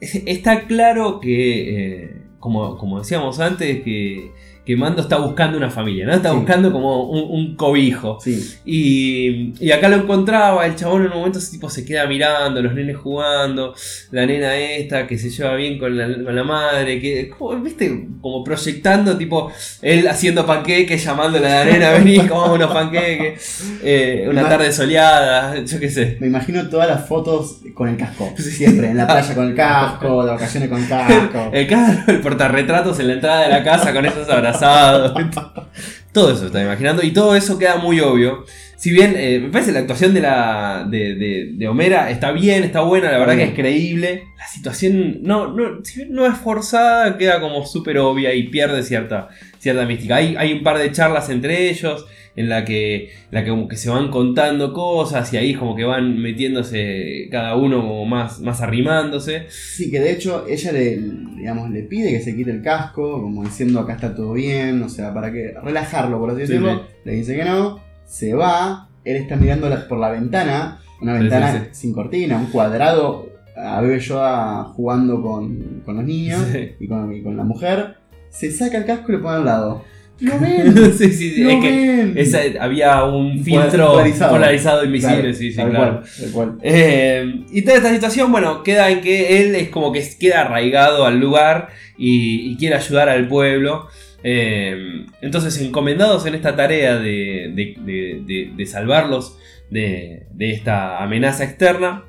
Es- 0.00 0.22
Está 0.26 0.62
claro 0.66 1.20
que, 1.20 2.02
eh, 2.04 2.16
como, 2.40 2.78
como 2.78 2.98
decíamos 3.00 3.40
antes, 3.40 3.82
que, 3.82 4.30
que 4.64 4.76
Mando 4.76 5.02
está 5.02 5.16
buscando 5.16 5.56
una 5.58 5.70
familia, 5.70 6.06
¿no? 6.06 6.12
Está 6.14 6.30
Sí. 6.30 6.36
buscando 6.36 6.70
como 6.72 7.10
un, 7.10 7.40
un 7.40 7.56
cobijo. 7.56 8.18
Sí. 8.22 8.54
Y, 8.64 9.52
y 9.64 9.72
acá 9.72 9.88
lo 9.88 9.96
encontraba, 9.96 10.64
el 10.66 10.76
chabón 10.76 11.02
en 11.02 11.08
un 11.12 11.18
momento 11.18 11.38
ese 11.40 11.50
tipo 11.52 11.68
se 11.68 11.84
queda 11.84 12.06
mirando, 12.06 12.62
los 12.62 12.72
nenes 12.74 12.96
jugando, 12.96 13.74
la 14.12 14.24
nena 14.26 14.56
esta 14.56 15.06
que 15.06 15.18
se 15.18 15.30
lleva 15.30 15.54
bien 15.56 15.78
con 15.78 15.96
la, 15.96 16.06
con 16.24 16.34
la 16.36 16.44
madre, 16.44 17.00
que, 17.00 17.28
como, 17.28 17.60
viste, 17.60 18.06
como 18.20 18.44
proyectando, 18.44 19.16
tipo, 19.16 19.50
él 19.82 20.06
haciendo 20.06 20.46
panqueques, 20.46 21.04
llamándole 21.04 21.46
a 21.46 21.64
la 21.64 21.64
nena, 21.72 21.90
vení, 21.90 22.18
comamos 22.28 22.56
unos 22.56 22.72
panqueques, 22.72 23.64
eh, 23.82 24.26
una 24.30 24.48
tarde 24.48 24.72
soleada, 24.72 25.56
yo 25.64 25.80
qué 25.80 25.90
sé. 25.90 26.16
Me 26.20 26.28
imagino 26.28 26.68
todas 26.68 26.88
las 26.88 27.08
fotos 27.08 27.58
con 27.74 27.88
el 27.88 27.96
casco. 27.96 28.32
Siempre, 28.36 28.90
en 28.90 28.96
la 28.96 29.06
playa 29.06 29.34
con 29.34 29.48
el 29.48 29.54
casco, 29.56 30.24
de 30.24 30.30
vacaciones 30.30 30.68
con 30.68 30.80
el 30.82 30.88
casco. 30.88 31.50
El, 31.52 31.66
claro, 31.66 31.98
el 32.06 32.20
portarretratos 32.20 33.00
en 33.00 33.08
la 33.08 33.14
entrada 33.14 33.42
de 33.42 33.48
la 33.48 33.64
casa 33.64 33.92
con 33.92 34.06
esos 34.06 34.28
todo 36.12 36.32
eso 36.32 36.46
está 36.46 36.62
imaginando 36.62 37.02
y 37.02 37.12
todo 37.12 37.34
eso 37.36 37.58
queda 37.58 37.76
muy 37.76 38.00
obvio. 38.00 38.44
Si 38.76 38.90
bien 38.90 39.14
eh, 39.16 39.38
me 39.40 39.48
parece 39.50 39.70
la 39.70 39.78
actuación 39.78 40.12
de 40.12 40.20
la 40.20 40.84
de, 40.90 41.14
de- 41.14 41.50
de 41.54 41.68
Homera 41.68 42.10
está 42.10 42.32
bien, 42.32 42.64
está 42.64 42.80
buena, 42.80 43.12
la 43.12 43.18
verdad 43.18 43.36
que 43.36 43.44
es 43.44 43.54
creíble. 43.54 44.24
La 44.36 44.46
situación 44.48 45.18
no, 45.22 45.52
no, 45.52 45.84
si 45.84 45.98
bien 46.00 46.12
no 46.12 46.26
es 46.26 46.36
forzada, 46.36 47.16
queda 47.16 47.40
como 47.40 47.64
súper 47.64 47.98
obvia 47.98 48.34
y 48.34 48.48
pierde 48.48 48.82
cierta, 48.82 49.28
cierta 49.58 49.84
mística. 49.86 50.16
Hay, 50.16 50.34
hay 50.36 50.52
un 50.52 50.64
par 50.64 50.78
de 50.78 50.90
charlas 50.90 51.30
entre 51.30 51.70
ellos 51.70 52.06
en 52.34 52.48
la 52.48 52.64
que, 52.64 53.10
la 53.30 53.44
que 53.44 53.50
como 53.50 53.68
que 53.68 53.76
se 53.76 53.90
van 53.90 54.10
contando 54.10 54.72
cosas 54.72 55.32
y 55.32 55.36
ahí 55.36 55.54
como 55.54 55.76
que 55.76 55.84
van 55.84 56.18
metiéndose 56.20 57.28
cada 57.30 57.56
uno 57.56 57.80
como 57.82 58.04
más, 58.06 58.40
más 58.40 58.60
arrimándose. 58.60 59.46
Sí, 59.48 59.90
que 59.90 60.00
de 60.00 60.12
hecho 60.12 60.46
ella 60.48 60.72
le, 60.72 60.98
digamos, 61.36 61.70
le 61.70 61.82
pide 61.82 62.10
que 62.10 62.20
se 62.20 62.34
quite 62.36 62.50
el 62.50 62.62
casco, 62.62 63.20
como 63.22 63.42
diciendo 63.44 63.80
acá 63.80 63.94
está 63.94 64.14
todo 64.14 64.32
bien, 64.32 64.82
o 64.82 64.88
sea, 64.88 65.12
para 65.12 65.32
que 65.32 65.52
relajarlo, 65.62 66.18
por 66.18 66.30
así 66.30 66.40
Sí, 66.46 66.52
decirlo. 66.52 66.82
Le 67.04 67.12
dice 67.12 67.36
que 67.36 67.44
no, 67.44 67.80
se 68.04 68.34
va, 68.34 68.88
él 69.04 69.16
está 69.16 69.36
mirando 69.36 69.68
por 69.88 69.98
la 69.98 70.10
ventana, 70.10 70.80
una 71.00 71.14
Sí, 71.16 71.20
ventana 71.20 71.52
sí, 71.52 71.58
sí. 71.58 71.68
sin 71.72 71.92
cortina, 71.92 72.38
un 72.38 72.46
cuadrado, 72.46 73.26
a 73.56 73.80
Bebe 73.82 74.00
Yoda 74.00 74.64
jugando 74.64 75.20
con, 75.20 75.82
con 75.84 75.96
los 75.96 76.04
niños 76.04 76.40
Sí. 76.52 76.70
y, 76.80 76.88
con, 76.88 77.14
y 77.14 77.22
con 77.22 77.36
la 77.36 77.44
mujer. 77.44 77.96
Se 78.30 78.50
saca 78.50 78.78
el 78.78 78.86
casco 78.86 79.12
y 79.12 79.16
lo 79.16 79.22
pone 79.22 79.36
al 79.36 79.44
lado. 79.44 79.84
¡Lo 80.20 80.38
ven! 80.40 80.92
sí, 80.96 81.08
sí, 81.10 81.30
sí, 81.34 81.42
¡Lo 81.42 81.50
es 81.50 81.60
que 81.60 81.70
ven! 81.70 82.12
esa- 82.16 82.40
había 82.60 83.02
un 83.04 83.42
filtro 83.42 83.92
Polarizado. 83.92 84.32
polarizado, 84.32 84.84
invisible, 84.84 85.16
Claro, 85.20 85.34
sí, 85.34 85.50
sí, 85.50 85.56
tal 85.56 85.70
claro. 85.70 85.92
cual, 86.00 86.10
tal 86.20 86.30
cual. 86.32 86.58
Eh, 86.62 87.44
y 87.50 87.62
toda 87.62 87.76
esta 87.78 87.90
situación, 87.92 88.30
bueno, 88.30 88.62
queda 88.62 88.90
en 88.90 89.00
que 89.00 89.40
él 89.42 89.54
es 89.56 89.68
como 89.70 89.90
que 89.92 90.06
queda 90.20 90.42
arraigado 90.42 91.06
al 91.06 91.18
lugar 91.18 91.68
y, 91.98 92.52
y 92.52 92.56
quiere 92.56 92.76
ayudar 92.76 93.08
al 93.08 93.26
pueblo. 93.28 93.88
Eh, 94.24 95.06
entonces, 95.20 95.60
encomendados 95.60 96.24
en 96.26 96.34
esta 96.36 96.54
tarea 96.54 96.96
de, 96.98 97.50
de- 97.54 97.74
de- 97.80 98.22
de- 98.24 98.52
de 98.56 98.66
salvarlos 98.66 99.38
de 99.70 100.26
esta 100.38 101.02
amenaza 101.02 101.42
externa, 101.44 102.04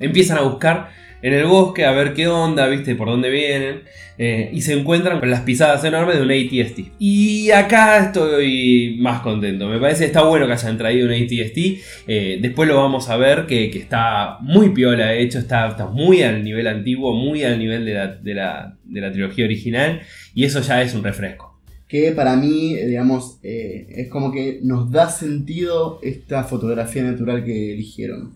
empiezan 0.00 0.38
a 0.38 0.42
buscar 0.42 0.90
en 1.22 1.32
el 1.34 1.46
bosque 1.46 1.84
a 1.84 1.92
ver 1.92 2.12
qué 2.14 2.26
onda, 2.28 2.66
viste, 2.68 2.94
por 2.96 3.08
dónde 3.08 3.30
vienen. 3.30 3.82
eh, 4.18 4.50
y 4.52 4.60
se 4.60 4.74
encuentran 4.74 5.18
con 5.20 5.30
las 5.30 5.40
pisadas 5.40 5.82
enormes 5.84 6.16
de 6.16 6.22
un 6.22 6.30
ATST. 6.30 6.80
Y 6.98 7.50
acá 7.50 7.98
estoy 8.06 8.96
más 9.00 9.20
contento. 9.22 9.66
Me 9.68 9.78
parece 9.80 10.00
que 10.00 10.06
está 10.06 10.22
bueno 10.22 10.46
que 10.46 10.52
hayan 10.52 10.76
traído 10.78 11.06
un 11.08 11.12
ATST. 11.14 11.58
eh, 12.06 12.38
después 12.40 12.68
lo 12.68 12.76
vamos 12.76 13.08
a 13.08 13.16
ver 13.16 13.46
que, 13.46 13.64
está 13.66 14.36
muy 14.40 14.68
piola, 14.70 15.08
de 15.08 15.22
hecho, 15.22 15.38
está, 15.38 15.74
muy 15.92 16.22
al 16.22 16.44
nivel 16.44 16.66
antiguo, 16.66 17.14
muy 17.14 17.42
al 17.42 17.58
nivel 17.58 17.84
de 17.86 17.94
la, 17.94 18.06
de 18.08 18.34
la- 18.34 18.76
de 18.84 19.00
la 19.00 19.10
trilogía 19.10 19.44
original. 19.46 20.02
Y 20.34 20.44
eso 20.44 20.60
ya 20.60 20.82
es 20.82 20.94
un 20.94 21.02
refresco. 21.02 21.58
Que 21.88 22.12
para 22.12 22.36
mí, 22.36 22.74
eh, 22.74 22.86
digamos, 22.86 23.38
es 23.42 24.08
como 24.08 24.30
que 24.30 24.60
nos 24.62 24.90
da 24.90 25.08
sentido 25.10 25.98
esta 26.02 26.44
fotografía 26.44 27.02
natural 27.02 27.44
que 27.44 27.72
eligieron. 27.72 28.34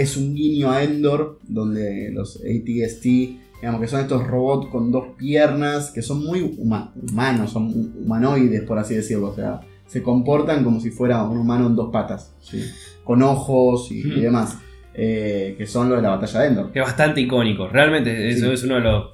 Es 0.00 0.16
un 0.16 0.34
guiño 0.34 0.70
a 0.70 0.82
Endor, 0.82 1.38
donde 1.48 2.10
los 2.12 2.36
ATST, 2.36 3.02
digamos 3.04 3.80
que 3.80 3.88
son 3.88 4.00
estos 4.00 4.26
robots 4.26 4.68
con 4.70 4.92
dos 4.92 5.06
piernas, 5.16 5.90
que 5.90 6.02
son 6.02 6.24
muy 6.24 6.40
huma- 6.42 6.92
humanos, 7.10 7.52
son 7.52 7.68
hu- 7.72 8.04
humanoides, 8.04 8.62
por 8.64 8.78
así 8.78 8.94
decirlo. 8.94 9.28
O 9.28 9.34
sea, 9.34 9.60
se 9.86 10.02
comportan 10.02 10.64
como 10.64 10.80
si 10.80 10.90
fuera 10.90 11.22
un 11.24 11.38
humano 11.38 11.66
en 11.68 11.76
dos 11.76 11.90
patas, 11.90 12.34
¿sí? 12.40 12.62
con 13.04 13.22
ojos 13.22 13.90
y, 13.90 14.00
y 14.00 14.20
demás. 14.20 14.58
eh, 14.98 15.54
que 15.58 15.66
son 15.66 15.88
los 15.90 15.98
de 15.98 16.02
la 16.02 16.16
batalla 16.16 16.40
de 16.40 16.46
Endor. 16.48 16.70
Es 16.74 16.82
bastante 16.82 17.20
icónico. 17.20 17.68
Realmente 17.68 18.28
eso 18.30 18.46
Sí. 18.48 18.52
es 18.54 18.64
uno 18.64 18.76
de 18.76 18.80
los, 18.80 19.10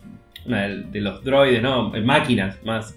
de 0.92 1.00
los 1.00 1.24
droides, 1.24 1.60
¿no? 1.62 1.90
Máquinas 2.04 2.56
más, 2.64 2.94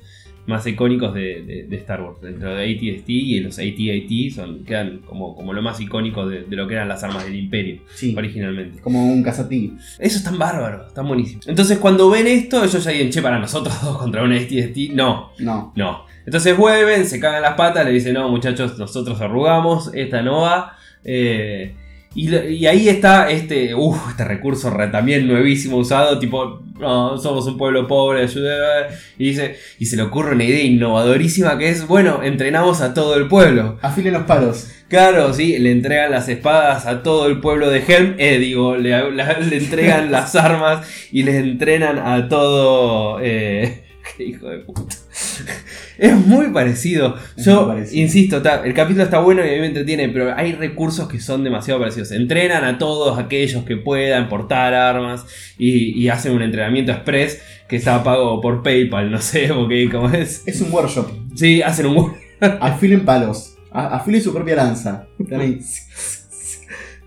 más 0.48 0.66
icónicos 0.68 1.14
de, 1.14 1.42
de- 1.44 1.64
de 1.68 1.76
Star 1.78 2.02
Wars. 2.02 2.22
Dentro 2.22 2.54
de 2.56 2.64
ATST 2.64 3.10
y 3.10 3.40
los 3.40 3.58
AT-AT 3.58 4.34
son, 4.36 4.64
quedan 4.64 5.00
como, 5.06 5.36
como 5.36 5.54
lo 5.54 5.62
más 5.62 5.80
icónico 5.82 6.28
de, 6.28 6.44
de 6.44 6.56
lo 6.56 6.68
que 6.68 6.76
eran 6.76 6.88
las 6.88 7.04
armas 7.04 7.24
del 7.26 7.36
Imperio 7.36 7.82
Sí, 7.94 8.14
originalmente. 8.18 8.80
como 8.82 9.06
un 9.06 9.24
cazatigre. 9.24 9.76
Eso 10.00 10.18
es 10.18 10.24
tan 10.24 10.38
bárbaro, 10.38 10.86
tan 10.94 11.08
buenísimo. 11.08 11.42
Entonces 11.48 11.78
cuando 11.80 12.10
ven 12.10 12.28
esto, 12.28 12.64
ellos 12.64 12.84
ya 12.84 12.92
dicen, 12.92 13.10
che, 13.10 13.22
para 13.22 13.40
nosotros 13.40 13.74
dos 13.84 13.98
contra 13.98 14.24
un 14.24 14.34
AT-AT. 14.34 14.92
No, 14.94 15.32
No, 15.40 15.72
no. 15.76 16.06
Entonces 16.26 16.58
vuelven, 16.58 17.06
se 17.06 17.20
cagan 17.20 17.42
las 17.44 17.54
patas, 17.54 17.86
le 17.86 17.92
dicen, 17.92 18.14
no, 18.16 18.30
muchachos, 18.30 18.78
nosotros 18.80 19.22
arrugamos, 19.22 19.92
esta 19.94 20.22
no 20.24 20.42
va. 20.42 20.74
Eh, 21.04 21.76
y, 22.16 22.34
y 22.36 22.66
ahí 22.68 22.88
está 22.90 23.30
este, 23.30 23.76
uf, 23.76 23.98
este 24.10 24.24
recurso 24.24 24.70
re- 24.70 24.88
también 24.88 25.28
nuevísimo 25.28 25.78
usado, 25.78 26.18
tipo, 26.18 26.62
no, 26.80 27.18
somos 27.18 27.46
un 27.48 27.58
pueblo 27.58 27.88
pobre, 27.88 28.22
ayuda. 28.24 28.88
Y, 29.18 29.28
dice, 29.30 29.58
y 29.80 29.86
se 29.86 29.96
le 29.98 30.04
ocurre 30.04 30.34
una 30.34 30.44
idea 30.46 30.64
innovadorísima 30.64 31.58
que 31.58 31.70
es, 31.70 31.88
bueno, 31.88 32.24
entrenamos 32.24 32.82
a 32.82 32.94
todo 32.94 33.16
el 33.18 33.28
pueblo. 33.28 33.78
afilen 33.82 34.14
los 34.14 34.24
palos. 34.24 34.70
Claro, 34.88 35.34
sí, 35.34 35.58
le 35.58 35.72
entregan 35.72 36.12
las 36.12 36.30
espadas 36.30 36.86
a 36.86 37.02
todo 37.04 37.26
el 37.28 37.40
pueblo 37.42 37.70
de 37.70 37.80
Helm, 37.88 38.16
eh, 38.20 38.38
digo, 38.40 38.78
le, 38.78 39.12
la- 39.12 39.40
le 39.40 39.58
entregan 39.58 40.12
las 40.12 40.36
armas 40.36 40.88
y 41.12 41.24
les 41.24 41.36
entrenan 41.36 41.98
a 42.00 42.30
todo... 42.30 43.20
Eh, 43.22 43.84
qué 44.18 44.24
hijo 44.26 44.48
de 44.48 44.60
puta. 44.60 44.96
Es 45.98 46.14
muy 46.16 46.48
parecido. 46.52 47.16
Es 47.38 47.46
Yo 47.46 47.62
muy 47.66 47.76
parecido. 47.76 48.02
insisto, 48.02 48.38
está- 48.38 48.66
el 48.66 48.74
capítulo 48.74 49.04
está 49.04 49.20
bueno 49.20 49.46
y 49.46 49.50
a 49.50 49.54
mí 49.54 49.60
me 49.60 49.68
entretiene, 49.68 50.10
pero 50.10 50.36
hay 50.36 50.54
recursos 50.54 51.08
que 51.08 51.20
son 51.20 51.44
demasiado 51.44 51.80
parecidos. 51.80 52.12
Entrenan 52.12 52.64
a 52.66 52.78
todos 52.78 53.18
aquellos 53.18 53.64
que 53.64 53.78
puedan 53.78 54.28
portar 54.30 54.74
armas 54.74 55.26
y, 55.58 55.98
y 56.02 56.10
hacen 56.10 56.34
un 56.34 56.42
entrenamiento 56.42 56.92
express 56.92 57.42
que 57.70 57.78
está 57.78 58.04
pago 58.04 58.42
por 58.42 58.62
PayPal, 58.64 59.10
no 59.12 59.20
sé, 59.22 59.50
porque 59.54 59.90
como 59.90 60.10
es. 60.10 60.44
Es 60.46 60.62
un 60.62 60.72
workshop. 60.72 61.10
Sí, 61.36 61.62
hacen 61.62 61.86
un 61.88 62.14
Afilen 62.40 63.06
palos. 63.06 63.56
Afilen 63.72 64.22
su 64.22 64.34
propia 64.34 64.56
lanza. 64.56 65.08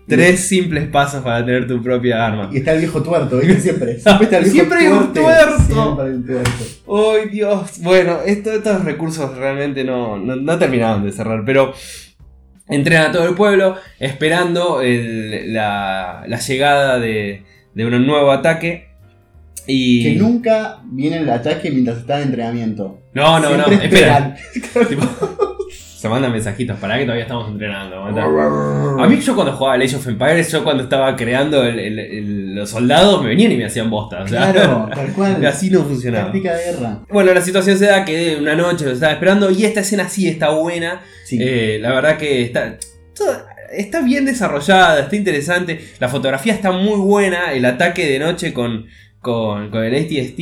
Tres 0.09 0.39
simples 0.41 0.87
pasos 0.87 1.23
para 1.23 1.45
tener 1.45 1.67
tu 1.67 1.81
propia 1.81 2.25
arma. 2.25 2.49
Y 2.51 2.57
está 2.57 2.73
el 2.73 2.79
viejo 2.79 3.01
tuerto, 3.03 3.37
¿viste? 3.37 3.59
Siempre. 3.61 3.99
Siempre 3.99 4.25
está 4.25 4.37
el 4.39 4.43
viejo 4.43 4.55
Siempre 4.55 4.77
hay 4.79 4.87
un 4.87 5.13
tuerto. 5.13 5.59
Siempre 5.65 6.05
hay 6.05 6.11
un 6.11 6.25
tuerto. 6.25 6.51
¡Ay, 7.13 7.29
Dios! 7.29 7.79
Bueno, 7.81 8.19
esto- 8.25 8.51
estos 8.51 8.83
recursos 8.83 9.37
realmente 9.37 9.83
no, 9.83 10.17
no, 10.17 10.35
no 10.35 10.57
terminaron 10.57 11.05
de 11.05 11.11
cerrar, 11.11 11.43
pero 11.45 11.73
entrenan 12.67 13.09
a 13.09 13.11
todo 13.11 13.27
el 13.29 13.35
pueblo 13.35 13.75
esperando 13.99 14.81
el- 14.81 15.53
la, 15.53 16.23
la 16.27 16.39
llegada 16.39 16.99
de, 16.99 17.43
de 17.73 17.85
un 17.85 18.05
nuevo 18.05 18.31
ataque. 18.31 18.89
Y... 19.67 20.01
Que 20.03 20.15
nunca 20.15 20.79
viene 20.85 21.17
el 21.17 21.29
ataque 21.29 21.69
mientras 21.69 21.99
está 21.99 22.17
en 22.17 22.29
entrenamiento. 22.29 22.99
No, 23.13 23.39
no, 23.39 23.55
no, 23.55 23.65
Siempre 23.65 23.85
espera. 23.87 24.35
esperan. 24.55 24.87
Tipo, 24.89 25.48
se 25.99 26.07
mandan 26.07 26.31
mensajitos, 26.31 26.79
para 26.79 26.97
que 26.97 27.03
todavía 27.03 27.23
estamos 27.23 27.49
entrenando. 27.49 28.01
A 28.05 29.07
mí 29.07 29.19
yo 29.19 29.35
cuando 29.35 29.51
jugaba 29.53 29.75
Age 29.75 29.95
of 29.97 30.07
Empires, 30.07 30.49
yo 30.51 30.63
cuando 30.63 30.83
estaba 30.83 31.13
creando 31.15 31.63
el- 31.63 31.77
el- 31.79 31.99
el- 31.99 32.55
los 32.55 32.69
soldados, 32.69 33.21
me 33.21 33.29
venían 33.29 33.51
y 33.51 33.57
me 33.57 33.65
hacían 33.65 33.89
bosta. 33.89 34.21
o 34.23 34.27
sea, 34.27 34.51
Claro, 34.53 34.87
tal 34.95 35.11
cual. 35.13 35.45
así 35.45 35.69
no 35.69 35.83
funcionaba. 35.83 36.25
Táctica 36.25 36.55
de 36.55 36.63
guerra. 36.71 36.99
Bueno, 37.09 37.33
la 37.33 37.41
situación 37.41 37.77
se 37.77 37.87
da 37.87 38.05
que 38.05 38.37
una 38.39 38.55
noche 38.55 38.85
lo 38.85 38.91
estaba 38.91 39.11
esperando 39.11 39.51
y 39.51 39.65
esta 39.65 39.81
escena 39.81 40.07
sí 40.07 40.27
está 40.29 40.51
buena. 40.51 41.01
Sí. 41.25 41.37
Eh, 41.41 41.79
la 41.81 41.91
verdad 41.93 42.17
que 42.17 42.43
está, 42.43 42.77
toda- 43.13 43.45
está 43.73 44.01
bien 44.01 44.23
desarrollada, 44.25 45.01
está 45.01 45.15
interesante. 45.17 45.79
La 45.99 46.07
fotografía 46.07 46.53
está 46.53 46.71
muy 46.71 46.97
buena. 46.99 47.51
El 47.51 47.65
ataque 47.65 48.09
de 48.09 48.19
noche 48.19 48.53
con, 48.53 48.85
con, 49.21 49.69
con 49.69 49.83
el 49.83 49.95
ATST 49.95 50.39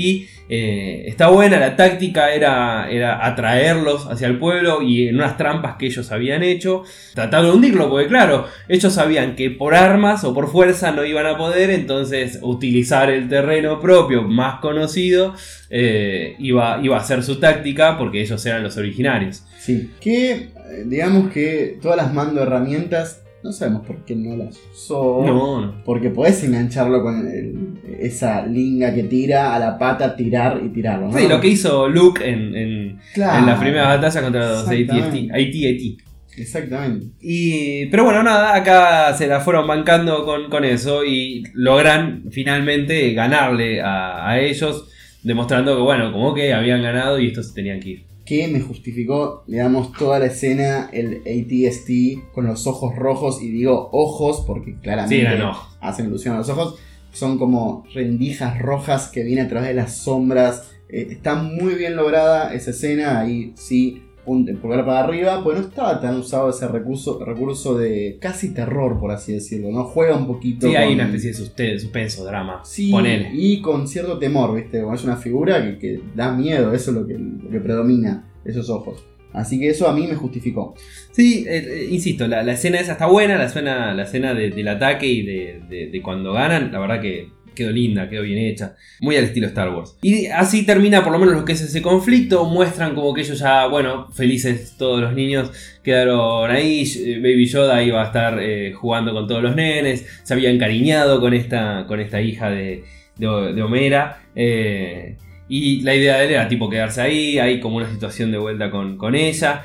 eh, 0.50 1.04
está 1.08 1.30
buena. 1.30 1.60
La 1.60 1.76
táctica 1.76 2.34
era, 2.34 2.90
era 2.90 3.26
atraerlos 3.26 4.08
hacia 4.08 4.28
el 4.28 4.38
pueblo 4.38 4.82
y 4.82 5.08
en 5.08 5.16
unas 5.16 5.38
trampas 5.38 5.76
que 5.78 5.88
ellos 5.88 6.12
habían 6.12 6.44
hecho. 6.44 6.84
Tratar 7.14 7.44
de 7.44 7.52
hundirlo, 7.52 7.90
porque 7.90 8.08
claro, 8.08 8.48
ellos 8.68 8.94
sabían 8.94 9.36
que 9.36 9.52
por 9.52 9.76
armas 9.76 10.24
o 10.24 10.34
por 10.34 10.50
fuerza 10.50 10.92
no 10.92 11.04
iban 11.04 11.26
a 11.26 11.38
poder. 11.38 11.70
Entonces, 11.70 12.40
utilizar 12.42 13.10
el 13.10 13.28
terreno 13.28 13.80
propio 13.80 14.24
más 14.24 14.60
conocido 14.60 15.34
eh, 15.70 16.36
iba, 16.40 16.80
iba 16.82 16.98
a 16.98 17.04
ser 17.04 17.24
su 17.24 17.40
táctica 17.40 17.98
porque 17.98 18.22
ellos 18.22 18.46
eran 18.46 18.64
los 18.64 18.78
originarios. 18.78 19.44
Sí. 19.60 19.92
Que 20.00 20.50
digamos 20.86 21.32
que 21.32 21.78
todas 21.82 21.98
las 21.98 22.14
mando 22.14 22.42
herramientas, 22.42 23.22
no 23.48 23.54
sabemos 23.54 23.86
por 23.86 24.04
qué 24.06 24.16
no 24.16 24.36
las 24.38 24.60
usó. 24.74 25.24
No, 25.26 25.62
no. 25.62 25.84
Porque 25.84 26.10
podés 26.10 26.44
engancharlo 26.44 27.02
con 27.02 27.28
el- 27.28 27.80
esa 28.00 28.46
linga 28.46 28.94
que 28.94 29.04
tira 29.04 29.56
a 29.56 29.60
la 29.60 29.78
pata, 29.80 30.16
tirar 30.16 30.62
y 30.64 30.70
tirarlo. 30.70 31.08
¿no? 31.12 31.18
Sí, 31.18 31.28
lo 31.28 31.42
que 31.42 31.48
hizo 31.48 31.88
Luke 31.90 32.28
en, 32.28 32.56
en, 32.56 33.00
Claro. 33.14 33.40
en 33.40 33.46
la 33.48 33.60
primera 33.60 33.88
batalla 33.88 34.22
contra 34.22 34.50
los 34.50 34.68
AT-AT. 34.68 34.80
Exactamente. 34.80 35.34
AT-AT. 35.34 36.08
Exactamente. 36.40 37.08
Y, 37.20 37.88
pero 37.88 38.04
bueno, 38.04 38.22
nada, 38.22 38.56
acá 38.56 39.14
se 39.18 39.26
la 39.28 39.40
fueron 39.40 39.66
bancando 39.66 40.24
con, 40.24 40.50
con 40.50 40.64
eso 40.66 41.04
y 41.04 41.44
logran 41.54 42.26
finalmente 42.30 43.12
ganarle 43.14 43.82
a, 43.82 44.28
a 44.30 44.40
ellos, 44.40 44.88
demostrando 45.24 45.76
que, 45.76 45.82
bueno, 45.82 46.12
como 46.12 46.36
que 46.36 46.54
habían 46.54 46.84
ganado 46.84 47.20
y 47.20 47.28
estos 47.28 47.48
se 47.50 47.54
tenían 47.56 47.80
que 47.80 47.90
ir. 47.90 48.06
Que 48.28 48.48
me 48.50 48.60
justificó, 48.60 49.44
digamos, 49.48 49.94
toda 49.94 50.20
la 50.20 50.26
escena, 50.26 50.90
el 50.92 51.22
ATST 51.26 52.32
con 52.34 52.46
los 52.46 52.68
ojos 52.68 52.96
rojos, 52.96 53.42
y 53.42 53.50
digo 53.50 53.90
ojos 53.94 54.44
porque 54.46 54.76
claramente 54.82 55.36
Sí, 55.38 55.42
ojos. 55.42 55.78
hacen 55.80 56.08
ilusión 56.08 56.36
a 56.36 56.40
los 56.40 56.50
ojos, 56.50 56.76
son 57.14 57.38
como 57.38 57.86
rendijas 57.94 58.60
rojas 58.60 59.08
que 59.08 59.24
vienen 59.24 59.46
a 59.46 59.50
través 59.50 59.70
de 59.70 59.76
las 59.76 59.96
sombras. 59.98 60.72
Eh, 60.90 61.08
está 61.12 61.36
muy 61.36 61.76
bien 61.76 61.96
lograda 61.96 62.54
esa 62.54 62.72
escena, 62.72 63.20
ahí 63.22 63.54
sí, 63.56 64.04
un 64.28 64.48
el 64.48 64.58
pulgar 64.58 64.86
para 64.86 65.00
arriba, 65.00 65.44
pues 65.44 65.58
no 65.58 65.64
estaba 65.68 66.00
tan 66.00 66.18
usado 66.18 66.50
ese 66.50 66.68
recurso, 66.68 67.24
recurso 67.26 67.78
de 67.78 68.18
casi 68.22 68.54
terror, 68.54 69.00
por 69.00 69.12
así 69.12 69.34
decirlo, 69.34 69.72
¿no? 69.72 69.86
Juega 69.86 70.16
un 70.16 70.28
poquito. 70.28 70.68
Sí, 70.68 70.76
hay 70.76 70.86
con- 70.90 70.94
una 70.96 71.06
especie 71.06 71.32
de 71.32 71.38
suspe- 71.38 71.80
suspenso, 71.80 72.24
drama. 72.26 72.62
Sí, 72.64 72.92
Ponele. 72.92 73.32
y 73.34 73.62
con 73.62 73.88
cierto 73.88 74.20
temor, 74.20 74.56
¿viste? 74.56 74.82
Como 74.82 74.94
es 74.94 75.04
una 75.04 75.18
figura 75.18 75.64
que, 75.64 75.78
que 75.80 76.02
da 76.16 76.32
miedo, 76.32 76.74
eso 76.74 76.92
es 76.92 76.98
lo 76.98 77.08
que, 77.08 77.18
lo 77.18 77.50
que 77.50 77.60
predomina, 77.60 78.30
esos 78.46 78.70
ojos. 78.70 79.04
Así 79.34 79.60
que 79.60 79.70
eso 79.70 79.88
a 79.88 79.94
mí 79.94 80.08
me 80.08 80.16
justificó. 80.16 80.74
Sí, 81.12 81.46
eh, 81.48 81.58
eh, 81.68 81.88
insisto, 81.92 82.28
la, 82.28 82.44
la 82.44 82.54
escena 82.54 82.80
esa 82.80 82.94
está 82.94 83.06
buena, 83.08 83.38
la 83.38 83.46
escena, 83.46 83.94
la 83.94 84.04
escena 84.04 84.34
de- 84.34 84.50
del 84.52 84.68
ataque 84.68 85.06
y 85.06 85.22
de, 85.24 85.62
de- 85.70 85.88
de 85.88 86.02
cuando 86.02 86.34
ganan, 86.34 86.72
la 86.72 86.80
verdad 86.80 87.02
que 87.02 87.30
quedó 87.58 87.72
linda, 87.72 88.08
quedó 88.08 88.22
bien 88.22 88.38
hecha, 88.38 88.76
muy 89.02 89.18
al 89.18 89.26
estilo 89.26 89.48
Star 89.48 89.74
Wars. 89.74 89.98
Y 90.02 90.28
así 90.28 90.66
termina 90.66 91.04
por 91.04 91.12
lo 91.12 91.20
menos 91.20 91.36
lo 91.36 91.44
que 91.44 91.54
es 91.54 91.62
ese 91.62 91.82
conflicto, 91.82 92.46
muestran 92.46 92.96
como 92.96 93.14
que 93.14 93.22
ellos 93.22 93.40
ya, 93.40 93.66
bueno, 93.68 94.08
felices 94.14 94.76
todos 94.78 95.02
los 95.02 95.14
niños 95.14 95.52
quedaron 95.84 96.52
ahí, 96.52 96.84
eh, 96.84 97.18
Baby 97.18 97.46
Yoda 97.48 97.82
iba 97.84 98.02
a 98.02 98.06
estar 98.06 98.40
eh, 98.40 98.74
jugando 98.74 99.12
con 99.14 99.28
todos 99.28 99.42
los 99.42 99.56
nenes, 99.56 100.06
se 100.24 100.34
había 100.34 100.50
encariñado 100.50 101.20
con 101.20 101.34
esta, 101.34 101.86
con 101.88 102.00
esta 102.00 102.22
hija 102.22 102.50
de, 102.50 102.84
de, 103.18 103.54
de 103.54 103.62
Homera. 103.62 104.22
eh, 104.36 105.16
y 105.50 105.80
la 105.82 105.96
idea 105.96 106.18
de 106.18 106.26
él 106.26 106.32
era 106.32 106.50
tipo 106.50 106.70
quedarse 106.70 107.00
ahí, 107.00 107.40
hay 107.40 107.62
como 107.62 107.78
una 107.78 107.90
situación 107.90 108.34
de 108.34 108.38
vuelta 108.38 108.70
con, 108.70 108.98
con 108.98 109.16
ella. 109.16 109.64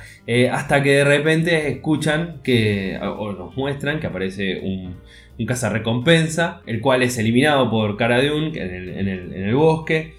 Hasta 0.52 0.80
que 0.80 0.90
de 0.90 1.04
repente 1.04 1.68
escuchan 1.72 2.40
que, 2.44 2.96
o 3.02 3.32
nos 3.32 3.56
muestran 3.56 3.98
que 3.98 4.06
aparece 4.06 4.60
un, 4.60 4.94
un 5.38 5.46
cazarrecompensa, 5.46 6.62
el 6.66 6.80
cual 6.80 7.02
es 7.02 7.18
eliminado 7.18 7.70
por 7.70 7.96
Cara 7.96 8.22
Dune 8.22 8.48
en 8.58 8.74
el, 8.74 8.88
en 9.34 9.44
el- 9.44 9.54
bosque. 9.54 10.14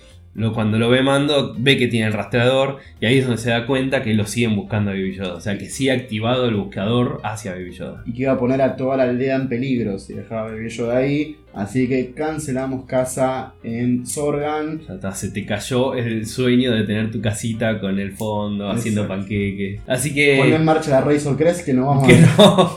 Cuando 0.55 0.79
lo 0.79 0.89
ve 0.89 1.03
Mando, 1.03 1.53
ve 1.59 1.77
que 1.77 1.87
tiene 1.87 2.07
el 2.07 2.13
rastreador 2.13 2.79
y 2.99 3.05
ahí 3.05 3.19
es 3.19 3.27
donde 3.27 3.39
se 3.39 3.51
da 3.51 3.67
cuenta 3.67 4.01
que 4.01 4.15
lo 4.15 4.25
siguen 4.25 4.55
buscando 4.55 4.89
a 4.89 4.95
Baby 4.95 5.15
Yoda. 5.15 5.35
O 5.35 5.39
sea 5.39 5.59
que 5.59 5.69
sí 5.69 5.89
ha 5.89 5.93
activado 5.93 6.47
el 6.49 6.55
buscador 6.55 7.19
hacia 7.23 7.51
Baby 7.51 7.71
Yoda. 7.73 8.01
Y 8.07 8.13
que 8.13 8.23
iba 8.23 8.31
a 8.31 8.39
poner 8.39 8.59
a 8.63 8.75
toda 8.75 8.97
la 8.97 9.03
aldea 9.03 9.35
en 9.35 9.47
peligro 9.47 9.99
si 9.99 10.13
dejaba 10.13 10.47
a 10.47 10.51
Baby 10.51 10.69
Yoda 10.69 10.97
ahí. 10.97 11.37
Así 11.53 11.87
que 11.87 12.13
cancelamos 12.13 12.85
casa 12.85 13.53
en 13.63 14.07
Sorgan. 14.07 14.81
Ya 14.87 14.95
está, 14.95 15.13
se 15.13 15.29
te 15.29 15.45
cayó 15.45 15.93
el 15.93 16.25
sueño 16.25 16.71
de 16.71 16.83
tener 16.83 17.11
tu 17.11 17.21
casita 17.21 17.79
con 17.79 17.99
el 17.99 18.11
fondo, 18.13 18.69
haciendo 18.71 19.07
panqueques. 19.07 19.79
Así 19.87 20.13
que. 20.15 20.37
Pon 20.39 20.51
en 20.51 20.65
marcha 20.65 20.89
la 20.89 21.01
Razor 21.01 21.37
Crest 21.37 21.63
que 21.63 21.73
no 21.73 21.85
vamos 21.87 22.07
que 22.07 22.15
a 22.15 22.35
no. 22.37 22.75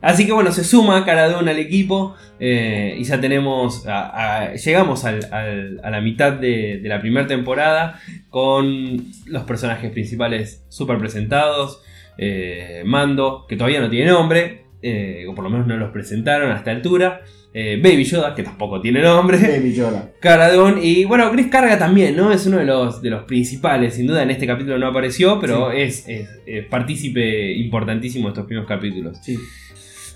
Así 0.00 0.26
que 0.26 0.32
bueno, 0.32 0.50
se 0.50 0.64
suma 0.64 1.04
Caradón 1.04 1.48
al 1.48 1.58
equipo 1.60 2.16
eh, 2.40 2.96
y 2.98 3.04
ya 3.04 3.20
tenemos, 3.20 3.86
a- 3.86 4.46
a- 4.48 4.54
llegamos 4.54 5.04
al- 5.04 5.32
al- 5.32 5.80
a 5.84 5.90
la 5.90 6.00
mitad 6.00 6.32
de, 6.32 6.80
de 6.82 6.88
la 6.88 7.00
primera 7.00 7.26
temporada 7.28 8.00
con 8.28 9.04
los 9.26 9.44
personajes 9.44 9.90
principales 9.92 10.64
super 10.68 10.98
presentados. 10.98 11.80
eh, 12.18 12.82
Mando, 12.86 13.44
que 13.48 13.56
todavía 13.56 13.80
no 13.80 13.88
tiene 13.90 14.10
nombre, 14.10 14.64
eh, 14.82 15.26
o 15.28 15.34
por 15.34 15.44
lo 15.44 15.50
menos 15.50 15.66
no 15.66 15.76
los 15.76 15.90
presentaron 15.92 16.50
a 16.50 16.56
esta 16.56 16.70
altura. 16.70 17.20
Eh, 17.58 17.80
Baby 17.82 18.04
Yoda, 18.04 18.34
que 18.34 18.42
tampoco 18.42 18.82
tiene 18.82 19.00
nombre. 19.00 19.38
Baby 19.38 19.72
Yoda. 19.72 20.12
Caradón 20.20 20.78
y 20.82 21.06
bueno, 21.06 21.30
Chris 21.30 21.46
Carga 21.46 21.78
también, 21.78 22.14
¿no? 22.14 22.30
Es 22.30 22.44
uno 22.46 22.58
de 22.58 22.66
los, 22.66 23.00
de 23.00 23.08
los 23.08 23.24
principales, 23.24 23.94
sin 23.94 24.06
duda 24.06 24.22
en 24.22 24.30
este 24.30 24.46
capítulo 24.46 24.78
no 24.78 24.88
apareció, 24.88 25.40
pero 25.40 25.72
es, 25.72 26.06
es- 26.06 26.28
es 26.44 26.66
partícipe 26.66 27.52
importantísimo 27.52 28.26
de 28.26 28.32
estos 28.32 28.44
primeros 28.46 28.68
capítulos. 28.68 29.16
Sí. 29.22 29.38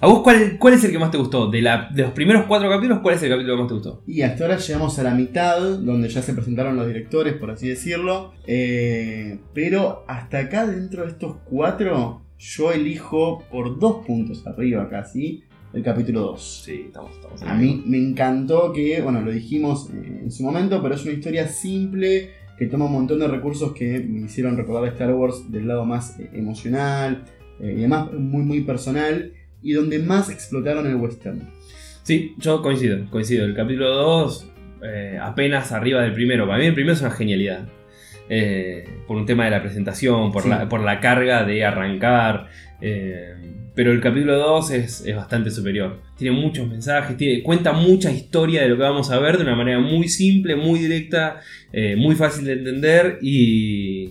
¿A 0.02 0.06
vos 0.06 0.20
cuál, 0.22 0.56
cuál 0.58 0.74
es 0.74 0.84
el 0.84 0.92
que 0.92 0.98
más 0.98 1.10
te 1.10 1.18
gustó? 1.18 1.50
De, 1.50 1.60
la, 1.60 1.88
de 1.94 2.02
los 2.02 2.12
primeros 2.12 2.44
cuatro 2.46 2.68
capítulos, 2.70 3.00
¿cuál 3.02 3.14
es 3.16 3.22
el 3.22 3.30
capítulo 3.30 3.54
que 3.56 3.60
más 3.62 3.68
te 3.68 3.74
gustó? 3.74 4.02
Y 4.06 4.22
hasta 4.22 4.44
ahora 4.44 4.56
llegamos 4.58 4.98
a 4.98 5.02
la 5.02 5.14
mitad, 5.14 5.60
donde 5.78 6.08
ya 6.08 6.22
se 6.22 6.32
presentaron 6.34 6.76
los 6.76 6.86
directores, 6.86 7.34
por 7.34 7.50
así 7.50 7.68
decirlo. 7.68 8.32
Eh, 8.46 9.38
pero 9.54 10.04
hasta 10.08 10.38
acá, 10.38 10.66
dentro 10.66 11.02
de 11.04 11.10
estos 11.10 11.36
cuatro, 11.44 12.22
yo 12.38 12.72
elijo 12.72 13.44
por 13.50 13.78
dos 13.78 14.04
puntos 14.06 14.46
arriba 14.46 14.88
casi 14.88 15.42
el 15.72 15.82
capítulo 15.82 16.20
2. 16.20 16.62
Sí, 16.64 16.84
estamos, 16.86 17.12
estamos 17.12 17.42
A 17.42 17.54
mí 17.54 17.82
me 17.86 17.98
encantó 17.98 18.72
que, 18.72 19.00
bueno, 19.00 19.20
lo 19.20 19.30
dijimos 19.30 19.90
eh, 19.90 20.20
en 20.22 20.30
su 20.30 20.42
momento, 20.42 20.82
pero 20.82 20.94
es 20.94 21.04
una 21.04 21.12
historia 21.12 21.46
simple 21.48 22.30
que 22.58 22.66
toma 22.66 22.86
un 22.86 22.92
montón 22.92 23.18
de 23.20 23.28
recursos 23.28 23.72
que 23.72 24.00
me 24.00 24.26
hicieron 24.26 24.56
recordar 24.56 24.84
a 24.84 24.88
Star 24.88 25.12
Wars 25.14 25.50
del 25.50 25.66
lado 25.68 25.84
más 25.84 26.18
eh, 26.20 26.28
emocional 26.34 27.24
eh, 27.60 27.72
y 27.76 27.78
además 27.78 28.12
muy, 28.12 28.42
muy 28.42 28.60
personal 28.62 29.32
y 29.62 29.72
donde 29.72 29.98
más 29.98 30.28
explotaron 30.30 30.86
el 30.86 30.96
western. 30.96 31.48
Sí, 32.02 32.34
yo 32.38 32.60
coincido, 32.62 32.98
coincido. 33.10 33.44
El 33.44 33.54
capítulo 33.54 33.90
2, 33.94 34.50
apenas 35.20 35.70
arriba 35.72 36.02
del 36.02 36.12
primero. 36.14 36.46
Para 36.46 36.58
mí 36.58 36.64
el 36.66 36.74
primero 36.74 36.94
es 36.94 37.00
una 37.02 37.10
genialidad. 37.10 37.68
Eh, 38.32 38.84
por 39.08 39.16
un 39.16 39.26
tema 39.26 39.44
de 39.44 39.50
la 39.50 39.60
presentación, 39.60 40.30
por, 40.30 40.44
Sí. 40.44 40.48
la, 40.48 40.68
por 40.68 40.80
la 40.82 41.00
carga 41.00 41.44
de 41.44 41.64
arrancar. 41.64 42.46
eh, 42.80 43.34
pero 43.80 43.92
el 43.92 44.00
capítulo 44.02 44.36
2 44.36 44.70
es, 44.72 45.06
es 45.06 45.16
bastante 45.16 45.50
superior. 45.50 46.00
Tiene 46.18 46.36
muchos 46.36 46.68
mensajes, 46.68 47.16
tiene, 47.16 47.42
cuenta 47.42 47.72
mucha 47.72 48.10
historia 48.12 48.60
de 48.60 48.68
lo 48.68 48.76
que 48.76 48.82
vamos 48.82 49.10
a 49.10 49.18
ver 49.18 49.38
de 49.38 49.42
una 49.44 49.56
manera 49.56 49.78
muy 49.80 50.06
simple, 50.06 50.54
muy 50.54 50.80
directa, 50.80 51.40
eh, 51.72 51.96
muy 51.96 52.14
fácil 52.14 52.44
de 52.44 52.52
entender 52.52 53.18
y, 53.22 54.10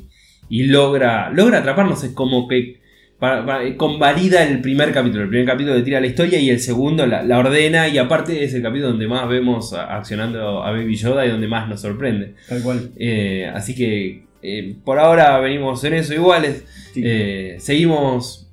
y 0.49 0.63
logra, 0.63 1.29
logra 1.29 1.59
atraparnos. 1.59 2.03
Es 2.03 2.13
como 2.13 2.47
que 2.47 2.79
pa- 3.19 3.45
pa- 3.45 3.59
convalida 3.77 4.43
el 4.43 4.59
primer 4.59 4.91
capítulo. 4.91 5.21
El 5.25 5.29
primer 5.29 5.45
capítulo 5.45 5.75
le 5.75 5.83
tira 5.83 6.01
la 6.01 6.07
historia 6.07 6.39
y 6.39 6.49
el 6.49 6.59
segundo 6.59 7.05
la, 7.05 7.21
la 7.21 7.37
ordena. 7.37 7.87
Y 7.89 7.99
aparte 7.99 8.43
es 8.43 8.55
el 8.55 8.63
capítulo 8.63 8.89
donde 8.89 9.07
más 9.07 9.29
vemos 9.29 9.73
accionando 9.73 10.63
a 10.63 10.71
Baby 10.71 10.95
Yoda 10.95 11.27
y 11.27 11.29
donde 11.29 11.47
más 11.47 11.69
nos 11.69 11.81
sorprende. 11.81 12.33
Tal 12.47 12.63
cual. 12.63 12.89
Eh, 12.97 13.47
así 13.53 13.75
que 13.75 14.23
eh, 14.41 14.73
por 14.83 14.97
ahora 14.97 15.37
venimos 15.39 15.83
en 15.83 15.93
eso 15.93 16.15
iguales. 16.15 16.63
Eh, 16.95 17.57
seguimos 17.59 18.48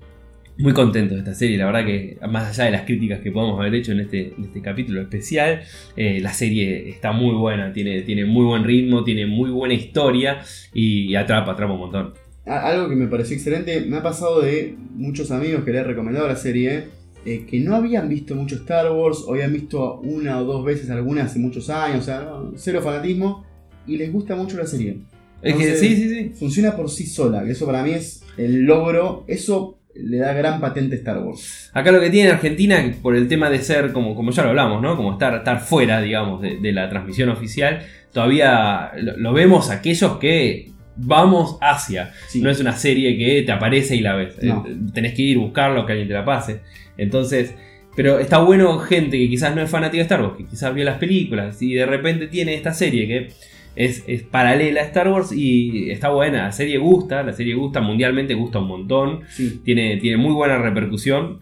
muy 0.59 0.73
contentos 0.73 1.16
de 1.16 1.19
esta 1.19 1.35
serie. 1.35 1.59
La 1.59 1.66
verdad 1.66 1.85
que 1.85 2.19
más 2.29 2.49
allá 2.51 2.64
de 2.64 2.71
las 2.71 2.83
críticas 2.83 3.21
que 3.21 3.31
podemos 3.31 3.59
haber 3.59 3.75
hecho 3.75 3.92
en 3.92 4.01
este, 4.01 4.35
en 4.37 4.45
este 4.45 4.62
capítulo 4.62 5.01
especial, 5.01 5.62
eh, 5.97 6.21
la 6.21 6.33
serie 6.33 6.88
está 6.88 7.12
muy 7.12 7.35
buena. 7.35 7.73
Tiene, 7.73 8.03
tiene 8.03 8.25
muy 8.25 8.45
buen 8.45 8.64
ritmo, 8.64 9.05
tiene 9.05 9.27
muy 9.27 9.51
buena 9.51 9.75
historia 9.75 10.40
y, 10.73 11.14
atrapa, 11.14 11.53
atrapa 11.53 11.75
un 11.75 11.81
montón. 11.81 12.14
Algo 12.47 12.88
que 12.88 12.95
me 12.95 13.09
pareció 13.09 13.37
excelente, 13.37 13.81
me 13.81 13.97
ha 13.97 14.03
pasado 14.03 14.40
de 14.40 14.77
muchos 14.95 15.31
amigos 15.31 15.64
que 15.64 15.73
les 15.73 15.81
he 15.81 15.85
recomendado 15.85 16.29
la 16.29 16.37
serie, 16.37 16.85
eh, 17.25 17.45
que 17.45 17.59
no 17.59 17.75
habían 17.75 18.09
visto 18.09 18.37
mucho 18.37 18.55
Star 18.55 18.92
Wars, 18.92 19.25
o 19.27 19.33
habían 19.33 19.53
visto 19.53 19.99
una 20.01 20.40
o 20.40 20.45
dos 20.45 20.64
veces 20.64 20.88
alguna 20.90 21.25
hace 21.25 21.40
muchos 21.40 21.69
años, 21.71 22.01
o 22.01 22.03
sea, 22.03 22.21
no, 22.21 22.53
cero 22.55 22.81
fanatismo, 22.85 23.45
y 23.85 23.97
les 23.97 24.12
gusta 24.12 24.37
mucho 24.37 24.57
la 24.57 24.66
serie. 24.66 24.99
Es 25.42 25.57
que 25.57 25.75
sí, 25.75 25.97
sí, 25.97 26.09
sí. 26.09 26.33
Funciona 26.38 26.77
por 26.77 26.88
sí 26.88 27.05
sola, 27.05 27.45
que 27.45 27.51
eso 27.51 27.66
para 27.66 27.83
mí 27.83 27.90
es 27.90 28.23
el 28.37 28.62
logro, 28.62 29.25
eso 29.27 29.76
le 30.02 30.18
da 30.18 30.32
gran 30.32 30.61
patente 30.61 30.96
a 30.96 30.98
Star 30.98 31.18
Wars. 31.18 31.70
Acá 31.72 31.92
lo 31.92 32.00
que 32.00 32.11
tiene 32.11 32.30
Argentina, 32.30 32.76
por 33.02 33.16
el 33.16 33.28
tema 33.28 33.50
de 33.50 33.59
ser, 33.59 33.92
como, 33.92 34.14
como 34.14 34.30
ya 34.30 34.42
lo 34.42 34.50
hablamos, 34.50 34.82
¿no? 34.82 34.96
Como 34.96 35.12
estar, 35.12 35.35
estar 35.35 35.61
fuera, 35.61 36.00
digamos, 36.00 36.40
de, 36.42 36.59
de 36.59 36.72
la 36.72 36.88
transmisión 36.88 37.28
oficial, 37.28 37.80
todavía 38.12 38.92
lo, 38.96 39.16
lo 39.16 39.32
vemos 39.32 39.70
aquellos 39.70 40.18
que 40.18 40.70
vamos 40.96 41.59
hacia. 41.61 42.12
Sí. 42.28 42.40
No 42.40 42.50
es 42.50 42.61
una 42.61 42.72
serie 42.72 43.16
que 43.16 43.42
te 43.42 43.52
aparece 43.52 43.96
y 43.96 44.00
la 44.00 44.16
ves. 44.16 44.37
No. 44.42 44.64
Eh, 44.66 44.76
Tenés 44.92 45.14
que 45.14 45.22
ir 45.22 45.37
a 45.38 45.40
buscarlo, 45.40 45.87
que 45.87 45.92
alguien 45.92 46.09
te 46.09 46.14
la 46.14 46.24
pase. 46.24 46.61
Entonces, 46.96 47.54
pero 47.94 48.18
está 48.18 48.38
bueno 48.38 48.78
gente 48.78 49.18
que 49.18 49.28
quizás 49.28 49.54
no 49.54 49.62
es 49.62 49.70
fanática 49.70 49.98
de 49.98 50.02
Star 50.02 50.22
Wars, 50.22 50.35
que 50.37 50.44
quizás 50.44 50.74
vio 50.74 50.85
las 50.85 50.98
películas 50.98 51.61
y 51.62 51.74
de 51.74 51.87
repente 51.87 52.26
tiene 52.26 52.54
esta 52.54 52.72
serie 52.72 53.06
que 53.06 53.28
es, 53.77 54.03
es 54.07 54.23
paralela 54.23 54.81
a 54.81 54.85
Star 54.85 55.09
Wars 55.09 55.31
y 55.33 55.91
está 55.91 56.09
buena. 56.09 56.45
La 56.45 56.53
serie 56.53 56.79
gusta, 56.79 57.23
la 57.23 57.33
serie 57.33 57.55
gusta, 57.55 57.81
mundialmente 57.81 58.35
gusta 58.35 58.59
un 58.59 58.69
montón 58.69 59.21
Sí. 59.29 59.61
tiene, 59.65 59.99
tiene 59.99 60.17
muy 60.17 60.33
buena 60.33 60.59
repercusión 60.59 61.39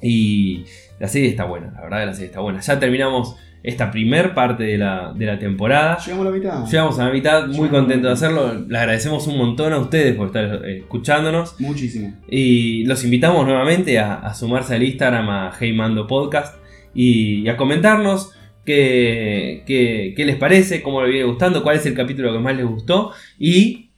y 0.00 0.64
la 1.00 1.08
serie 1.08 1.28
está 1.28 1.44
buena, 1.44 1.72
la 1.74 1.82
verdad 1.82 2.06
la 2.06 2.12
serie 2.12 2.26
está 2.28 2.40
buena. 2.40 2.60
Ya 2.60 2.78
terminamos 2.78 3.36
esta 3.62 3.92
primer 3.92 4.34
parte 4.34 4.64
de 4.64 4.76
la, 4.76 5.12
de 5.14 5.24
la 5.24 5.38
temporada. 5.38 5.96
Llegamos 6.04 6.26
a 6.26 6.30
la 6.30 6.36
mitad. 6.36 6.66
Llegamos 6.66 6.98
a 6.98 7.04
la 7.06 7.12
mitad, 7.12 7.46
muy 7.46 7.68
contento 7.68 8.08
de 8.08 8.12
hacerlo. 8.14 8.54
Le 8.68 8.76
agradecemos 8.78 9.26
un 9.28 9.38
montón 9.38 9.72
a 9.72 9.78
ustedes 9.78 10.16
por 10.16 10.26
estar 10.26 10.62
eh, 10.64 10.78
escuchándonos. 10.78 11.60
Muchísimo. 11.60 12.12
Y 12.28 12.84
los 12.86 13.04
invitamos 13.04 13.46
nuevamente 13.46 14.00
a, 14.00 14.14
a 14.14 14.34
sumarse 14.34 14.74
al 14.74 14.82
Instagram 14.82 15.30
a 15.30 15.52
Hey 15.58 15.72
Mando 15.72 16.08
Podcast 16.08 16.56
y, 16.92 17.42
y 17.42 17.48
a 17.48 17.56
comentarnos 17.56 18.32
qué, 18.64 19.62
qué- 19.66 20.14
qué 20.16 20.24
les 20.24 20.36
parece, 20.36 20.82
cómo 20.82 21.02
les 21.02 21.10
viene 21.12 21.26
gustando, 21.26 21.62
cuál 21.62 21.76
es 21.76 21.86
el 21.86 21.94
capítulo 21.94 22.32
que 22.32 22.38
más 22.38 22.56
les 22.56 22.66
gustó. 22.66 23.10
Y 23.38 23.90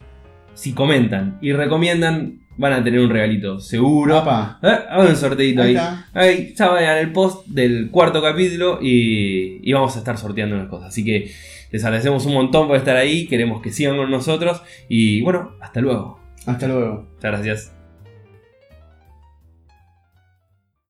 si 0.55 0.73
comentan 0.73 1.39
y 1.43 1.53
recomiendan, 1.53 2.41
van 2.57 2.73
a 2.73 2.85
tener 2.85 3.01
un 3.01 3.11
regalito 3.11 3.59
seguro. 3.59 4.15
Papá. 4.15 4.59
Eh, 4.63 4.79
Hagan 4.89 5.09
un 5.09 5.17
sorteito 5.17 5.63
Ahí 5.63 5.77
ahí. 6.15 6.55
ya 6.57 6.69
vayan 6.69 6.99
al 6.99 7.13
post 7.13 7.47
del 7.49 7.91
cuarto 7.91 8.23
capítulo 8.23 8.79
y, 8.81 9.59
y 9.69 9.73
vamos 9.73 9.97
a 9.97 9.99
estar 9.99 10.17
sorteando 10.19 10.55
unas 10.57 10.69
cosas. 10.69 10.89
Así 10.89 11.05
que 11.05 11.31
les 11.73 11.85
agradecemos 11.85 12.25
un 12.27 12.35
montón 12.35 12.69
por 12.69 12.77
estar 12.77 12.97
ahí. 12.97 13.27
Queremos 13.27 13.61
que 13.61 13.73
sigan 13.73 13.97
con 13.97 14.09
nosotros. 14.11 14.63
Y 14.89 15.21
bueno, 15.23 15.53
hasta 15.61 15.81
luego. 15.81 16.21
Hasta 16.47 16.69
luego. 16.69 17.09
Muchas 17.17 17.31
gracias. 17.33 17.84